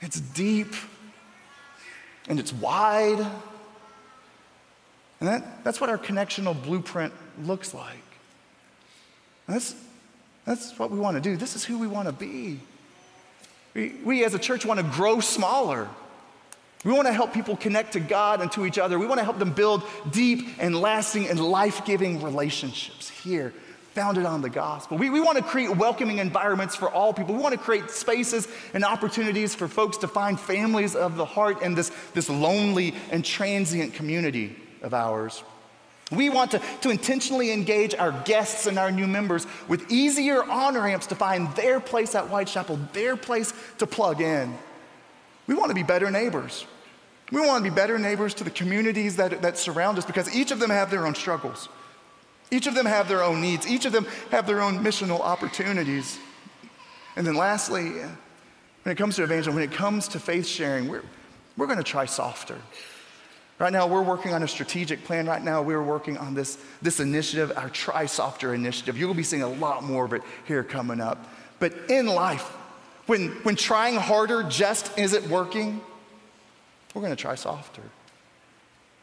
It's 0.00 0.18
deep 0.18 0.72
and 2.26 2.40
it's 2.40 2.54
wide 2.54 3.26
and 5.20 5.28
that, 5.28 5.64
that's 5.64 5.80
what 5.80 5.90
our 5.90 5.98
connectional 5.98 6.60
blueprint 6.60 7.12
looks 7.42 7.74
like. 7.74 7.96
That's, 9.48 9.74
that's 10.44 10.78
what 10.78 10.90
we 10.90 10.98
want 10.98 11.16
to 11.16 11.20
do. 11.20 11.36
This 11.36 11.56
is 11.56 11.64
who 11.64 11.78
we 11.78 11.86
want 11.86 12.06
to 12.06 12.12
be. 12.12 12.60
We, 13.74 13.94
we 14.04 14.24
as 14.24 14.34
a 14.34 14.38
church 14.38 14.64
want 14.64 14.78
to 14.78 14.86
grow 14.86 15.20
smaller. 15.20 15.88
We 16.84 16.92
want 16.92 17.08
to 17.08 17.12
help 17.12 17.32
people 17.32 17.56
connect 17.56 17.94
to 17.94 18.00
God 18.00 18.40
and 18.40 18.52
to 18.52 18.64
each 18.64 18.78
other. 18.78 18.98
We 18.98 19.06
want 19.06 19.18
to 19.18 19.24
help 19.24 19.38
them 19.38 19.52
build 19.52 19.82
deep 20.10 20.48
and 20.60 20.80
lasting 20.80 21.28
and 21.28 21.40
life 21.40 21.84
giving 21.84 22.22
relationships 22.22 23.10
here 23.10 23.52
founded 23.94 24.26
on 24.26 24.42
the 24.42 24.50
gospel. 24.50 24.96
We, 24.96 25.10
we 25.10 25.20
want 25.20 25.38
to 25.38 25.42
create 25.42 25.76
welcoming 25.76 26.18
environments 26.18 26.76
for 26.76 26.88
all 26.88 27.12
people. 27.12 27.34
We 27.34 27.40
want 27.40 27.54
to 27.54 27.60
create 27.60 27.90
spaces 27.90 28.46
and 28.72 28.84
opportunities 28.84 29.56
for 29.56 29.66
folks 29.66 29.96
to 29.98 30.08
find 30.08 30.38
families 30.38 30.94
of 30.94 31.16
the 31.16 31.24
heart 31.24 31.62
in 31.62 31.74
this, 31.74 31.90
this 32.14 32.28
lonely 32.28 32.94
and 33.10 33.24
transient 33.24 33.94
community 33.94 34.54
of 34.82 34.94
ours. 34.94 35.42
We 36.10 36.30
want 36.30 36.52
to, 36.52 36.62
to 36.80 36.90
intentionally 36.90 37.52
engage 37.52 37.94
our 37.94 38.12
guests 38.24 38.66
and 38.66 38.78
our 38.78 38.90
new 38.90 39.06
members 39.06 39.46
with 39.68 39.90
easier 39.90 40.42
on 40.42 40.74
ramps 40.74 41.06
to 41.08 41.14
find 41.14 41.54
their 41.54 41.80
place 41.80 42.14
at 42.14 42.30
White's 42.30 42.52
Chapel, 42.52 42.78
their 42.94 43.16
place 43.16 43.52
to 43.78 43.86
plug 43.86 44.20
in. 44.20 44.56
We 45.46 45.54
want 45.54 45.68
to 45.68 45.74
be 45.74 45.82
better 45.82 46.10
neighbors. 46.10 46.66
We 47.30 47.40
want 47.40 47.62
to 47.62 47.70
be 47.70 47.74
better 47.74 47.98
neighbors 47.98 48.32
to 48.34 48.44
the 48.44 48.50
communities 48.50 49.16
that, 49.16 49.42
that 49.42 49.58
surround 49.58 49.98
us 49.98 50.06
because 50.06 50.34
each 50.34 50.50
of 50.50 50.60
them 50.60 50.70
have 50.70 50.90
their 50.90 51.06
own 51.06 51.14
struggles. 51.14 51.68
Each 52.50 52.66
of 52.66 52.74
them 52.74 52.86
have 52.86 53.08
their 53.08 53.22
own 53.22 53.42
needs. 53.42 53.66
Each 53.66 53.84
of 53.84 53.92
them 53.92 54.06
have 54.30 54.46
their 54.46 54.62
own 54.62 54.82
missional 54.82 55.20
opportunities. 55.20 56.18
And 57.16 57.26
then 57.26 57.34
lastly, 57.34 57.90
when 57.90 58.92
it 58.92 58.96
comes 58.96 59.16
to 59.16 59.24
evangelism, 59.24 59.54
when 59.54 59.64
it 59.64 59.72
comes 59.72 60.08
to 60.08 60.20
faith 60.20 60.46
sharing, 60.46 60.88
we're, 60.88 61.02
we're 61.58 61.66
going 61.66 61.78
to 61.78 61.84
try 61.84 62.06
softer. 62.06 62.56
Right 63.58 63.72
now, 63.72 63.88
we're 63.88 64.02
working 64.02 64.34
on 64.34 64.42
a 64.44 64.48
strategic 64.48 65.04
plan. 65.04 65.26
Right 65.26 65.42
now, 65.42 65.62
we're 65.62 65.82
working 65.82 66.16
on 66.16 66.34
this, 66.34 66.58
this 66.80 67.00
initiative, 67.00 67.52
our 67.56 67.68
Try 67.68 68.06
Softer 68.06 68.54
initiative. 68.54 68.96
You'll 68.96 69.14
be 69.14 69.24
seeing 69.24 69.42
a 69.42 69.48
lot 69.48 69.82
more 69.82 70.04
of 70.04 70.12
it 70.12 70.22
here 70.46 70.62
coming 70.62 71.00
up. 71.00 71.26
But 71.58 71.72
in 71.88 72.06
life, 72.06 72.44
when, 73.06 73.30
when 73.42 73.56
trying 73.56 73.96
harder 73.96 74.44
just 74.44 74.96
isn't 74.96 75.28
working, 75.28 75.80
we're 76.94 77.02
going 77.02 77.14
to 77.14 77.20
try 77.20 77.34
softer. 77.34 77.82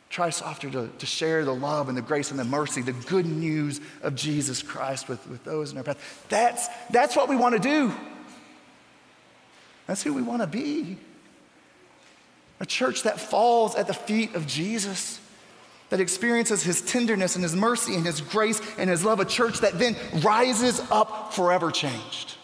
Try 0.10 0.30
softer 0.30 0.70
to, 0.70 0.90
to 1.00 1.06
share 1.06 1.44
the 1.44 1.54
love 1.54 1.90
and 1.90 1.98
the 1.98 2.02
grace 2.02 2.32
and 2.32 2.40
the 2.40 2.46
mercy, 2.46 2.82
the 2.82 2.94
good 2.94 3.26
news 3.26 3.82
of 4.04 4.16
Jesus 4.16 4.62
Christ 4.62 5.10
with, 5.10 5.28
with 5.28 5.44
those 5.44 5.72
in 5.72 5.78
our 5.78 5.84
path. 5.84 6.26
That's, 6.30 6.68
that's 6.92 7.16
what 7.16 7.28
we 7.28 7.36
want 7.36 7.56
to 7.56 7.60
do. 7.60 7.94
That's 9.88 10.02
who 10.02 10.14
we 10.14 10.22
want 10.22 10.42
to 10.42 10.48
be. 10.48 10.98
A 12.60 12.66
church 12.66 13.04
that 13.04 13.20
falls 13.20 13.76
at 13.76 13.88
the 13.88 13.94
feet 13.94 14.36
of 14.36 14.48
Jesus, 14.48 15.20
that 15.90 16.00
experiences 16.00 16.64
his 16.64 16.82
tenderness 16.82 17.36
and 17.36 17.44
his 17.44 17.56
mercy 17.56 17.96
and 17.96 18.06
his 18.06 18.22
grace 18.22 18.62
and 18.78 18.90
his 18.90 19.04
love. 19.04 19.20
A 19.20 19.26
church 19.26 19.60
that 19.60 19.78
then 19.78 19.96
rises 20.22 20.82
up 20.90 21.34
forever 21.34 21.72
changed. 21.72 22.36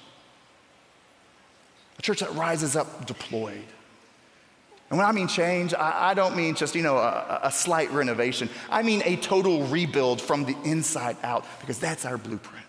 A 1.98 2.02
church 2.02 2.20
that 2.20 2.34
rises 2.34 2.76
up 2.76 3.06
deployed. 3.06 3.64
And 4.90 4.98
when 4.98 5.08
I 5.08 5.14
mean 5.14 5.30
change, 5.30 5.74
I, 5.74 6.10
I 6.10 6.14
don't 6.14 6.36
mean 6.36 6.54
just, 6.54 6.76
you 6.76 6.84
know, 6.84 6.98
a, 6.98 7.40
a, 7.44 7.52
slight 7.52 7.90
renovation. 7.92 8.50
I 8.70 8.84
mean 8.84 9.02
a 9.06 9.16
total 9.16 9.64
rebuild 9.68 10.20
from 10.20 10.44
the 10.44 10.56
inside 10.66 11.16
out, 11.24 11.46
because 11.62 11.80
that's 11.80 12.04
our 12.04 12.18
blueprint. 12.18 12.66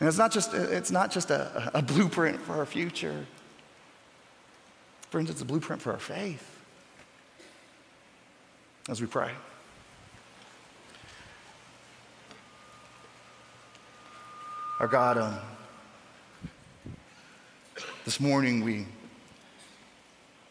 And 0.00 0.08
it's 0.08 0.16
not 0.16 0.32
just, 0.32 0.54
it's 0.54 0.90
not 0.90 1.10
just 1.10 1.30
a, 1.30 1.70
a 1.74 1.82
blueprint 1.82 2.40
for 2.40 2.54
our 2.54 2.64
future. 2.64 3.26
Friends, 5.14 5.30
it's 5.30 5.42
a 5.42 5.44
blueprint 5.44 5.80
for 5.80 5.92
our 5.92 6.00
faith. 6.00 6.44
As 8.88 9.00
we 9.00 9.06
pray. 9.06 9.30
Our 14.80 14.88
God, 14.88 15.18
um, 15.18 15.38
this 18.04 18.18
morning 18.18 18.64
we 18.64 18.86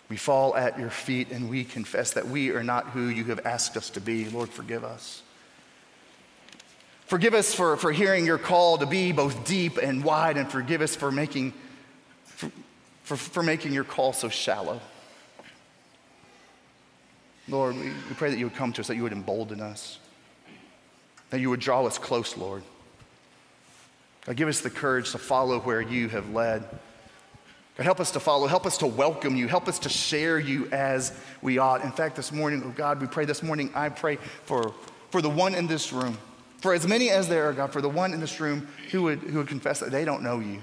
we 0.07 0.15
fall 0.15 0.55
at 0.55 0.79
your 0.79 0.89
feet 0.89 1.31
and 1.31 1.49
we 1.49 1.65
confess 1.65 2.13
that 2.13 2.29
we 2.29 2.51
are 2.51 2.63
not 2.63 2.85
who 2.85 3.09
you 3.09 3.25
have 3.25 3.45
asked 3.45 3.75
us 3.75 3.89
to 3.89 3.99
be. 3.99 4.29
Lord, 4.29 4.47
forgive 4.47 4.85
us. 4.85 5.23
Forgive 7.07 7.33
us 7.33 7.53
for, 7.53 7.75
for 7.75 7.91
hearing 7.91 8.25
your 8.25 8.37
call 8.37 8.77
to 8.77 8.85
be 8.85 9.11
both 9.11 9.43
deep 9.43 9.75
and 9.75 10.05
wide, 10.05 10.37
and 10.37 10.49
forgive 10.49 10.79
us 10.79 10.95
for 10.95 11.11
making, 11.11 11.51
for, 13.03 13.17
for 13.17 13.43
making 13.43 13.73
your 13.73 13.83
call 13.83 14.13
so 14.13 14.29
shallow. 14.29 14.79
Lord, 17.47 17.75
we, 17.75 17.87
we 17.87 18.15
pray 18.15 18.29
that 18.29 18.39
you 18.39 18.45
would 18.45 18.55
come 18.55 18.71
to 18.73 18.81
us, 18.81 18.87
that 18.87 18.95
you 18.95 19.03
would 19.03 19.11
embolden 19.11 19.59
us, 19.59 19.99
that 21.29 21.39
you 21.39 21.49
would 21.49 21.59
draw 21.59 21.85
us 21.85 21.97
close, 21.97 22.37
Lord. 22.37 22.63
God, 24.25 24.37
give 24.37 24.47
us 24.47 24.61
the 24.61 24.69
courage 24.69 25.11
to 25.11 25.17
follow 25.17 25.59
where 25.59 25.81
you 25.81 26.07
have 26.07 26.29
led. 26.29 26.61
God, 27.75 27.83
help 27.83 27.99
us 27.99 28.11
to 28.11 28.21
follow, 28.21 28.47
help 28.47 28.65
us 28.65 28.77
to 28.77 28.87
welcome 28.87 29.35
you, 29.35 29.49
help 29.49 29.67
us 29.67 29.79
to 29.79 29.89
share 29.89 30.39
you 30.39 30.67
as 30.71 31.11
we 31.41 31.57
ought. 31.57 31.83
In 31.83 31.91
fact, 31.91 32.15
this 32.15 32.31
morning, 32.31 32.63
oh 32.65 32.69
God, 32.69 33.01
we 33.01 33.07
pray 33.07 33.25
this 33.25 33.43
morning, 33.43 33.69
I 33.75 33.89
pray 33.89 34.15
for, 34.45 34.73
for 35.09 35.21
the 35.21 35.29
one 35.29 35.53
in 35.53 35.67
this 35.67 35.91
room, 35.91 36.17
for 36.59 36.73
as 36.73 36.87
many 36.87 37.09
as 37.09 37.27
there 37.27 37.49
are, 37.49 37.53
God, 37.53 37.73
for 37.73 37.81
the 37.81 37.89
one 37.89 38.13
in 38.13 38.21
this 38.21 38.39
room 38.39 38.69
who 38.91 39.03
would, 39.03 39.19
who 39.19 39.39
would 39.39 39.49
confess 39.49 39.81
that 39.81 39.91
they 39.91 40.05
don't 40.05 40.23
know 40.23 40.39
you. 40.39 40.61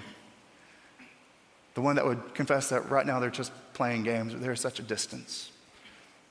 The 1.80 1.84
one 1.84 1.96
that 1.96 2.04
would 2.04 2.34
confess 2.34 2.68
that 2.68 2.90
right 2.90 3.06
now 3.06 3.20
they're 3.20 3.30
just 3.30 3.52
playing 3.72 4.02
games, 4.02 4.34
there's 4.38 4.60
such 4.60 4.80
a 4.80 4.82
distance. 4.82 5.50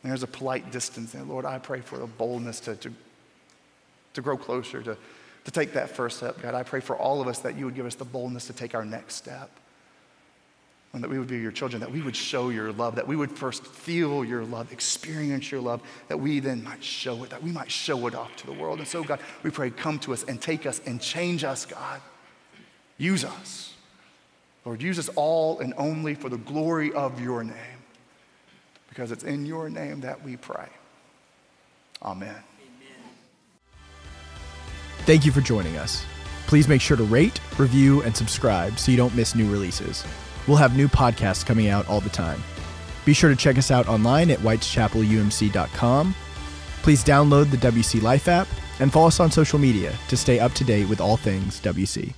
There's 0.04 0.22
a 0.22 0.28
polite 0.28 0.72
distance. 0.72 1.16
And 1.16 1.28
Lord, 1.28 1.44
I 1.44 1.58
pray 1.58 1.82
for 1.82 2.00
a 2.02 2.06
boldness 2.06 2.60
to, 2.60 2.76
to, 2.76 2.92
to 4.14 4.22
grow 4.22 4.38
closer, 4.38 4.84
to, 4.84 4.96
to 5.46 5.52
take 5.52 5.74
that 5.74 5.90
first 5.90 6.18
step. 6.18 6.40
God, 6.40 6.54
I 6.54 6.62
pray 6.62 6.82
for 6.82 6.96
all 6.96 7.20
of 7.20 7.28
us 7.28 7.40
that 7.40 7.58
you 7.58 7.66
would 7.66 7.74
give 7.74 7.88
us 7.88 7.96
the 7.96 8.06
boldness 8.06 8.46
to 8.46 8.54
take 8.54 8.76
our 8.76 8.86
next 8.86 9.16
step 9.16 9.50
and 10.94 11.04
that 11.04 11.10
we 11.10 11.18
would 11.18 11.28
be 11.28 11.40
your 11.40 11.52
children, 11.52 11.80
that 11.80 11.92
we 11.92 12.04
would 12.04 12.16
show 12.16 12.50
your 12.50 12.72
love, 12.72 12.94
that 12.98 13.08
we 13.08 13.16
would 13.16 13.32
first 13.32 13.66
feel 13.66 14.24
your 14.24 14.44
love, 14.44 14.72
experience 14.72 15.50
your 15.52 15.62
love, 15.62 15.82
that 16.10 16.18
we 16.18 16.40
then 16.40 16.64
might 16.64 16.84
show 16.84 17.24
it, 17.24 17.32
that 17.32 17.42
we 17.42 17.52
might 17.52 17.72
show 17.72 18.06
it 18.06 18.14
off 18.14 18.36
to 18.36 18.46
the 18.46 18.54
world. 18.54 18.78
And 18.78 18.88
so, 18.88 19.04
God, 19.04 19.20
we 19.42 19.50
pray, 19.50 19.72
come 19.72 19.98
to 20.02 20.14
us 20.14 20.24
and 20.26 20.40
take 20.40 20.68
us 20.68 20.80
and 20.86 21.02
change 21.02 21.44
us, 21.44 21.66
God. 21.66 22.02
Use 23.00 23.26
us. 23.26 23.74
Lord, 24.66 24.82
use 24.82 25.00
us 25.00 25.10
all 25.16 25.60
and 25.60 25.74
only 25.78 26.16
for 26.16 26.30
the 26.30 26.38
glory 26.38 26.92
of 26.94 27.22
your 27.22 27.44
name, 27.44 27.56
because 28.90 29.12
it's 29.12 29.24
in 29.24 29.46
your 29.46 29.70
name 29.70 30.02
that 30.02 30.24
we 30.24 30.38
pray. 30.38 30.68
Amen. 32.04 32.36
Thank 35.00 35.26
you 35.26 35.32
for 35.32 35.42
joining 35.42 35.78
us. 35.78 36.04
Please 36.48 36.68
make 36.68 36.82
sure 36.82 36.98
to 36.98 37.04
rate, 37.04 37.40
review, 37.58 38.02
and 38.04 38.16
subscribe 38.16 38.78
so 38.78 38.92
you 38.92 38.98
don't 38.98 39.16
miss 39.16 39.36
new 39.36 39.50
releases. 39.52 40.04
We'll 40.48 40.58
have 40.58 40.76
new 40.76 40.88
podcasts 40.88 41.46
coming 41.46 41.68
out 41.68 41.88
all 41.88 42.02
the 42.02 42.10
time. 42.10 42.42
Be 43.06 43.14
sure 43.14 43.30
to 43.30 43.36
check 43.36 43.58
us 43.58 43.72
out 43.72 43.88
online 43.88 44.30
at 44.30 44.40
whitechapelumc.com. 44.40 46.16
Please 46.82 47.04
download 47.04 47.52
the 47.52 47.58
WC 47.58 48.02
Life 48.02 48.28
app 48.28 48.48
and 48.80 48.92
follow 48.92 49.08
us 49.08 49.20
on 49.20 49.32
social 49.32 49.60
media 49.60 49.94
to 50.08 50.18
stay 50.18 50.40
up 50.40 50.54
to 50.54 50.64
date 50.64 50.88
with 50.88 51.02
all 51.02 51.18
things 51.18 51.60
WC. 51.62 52.14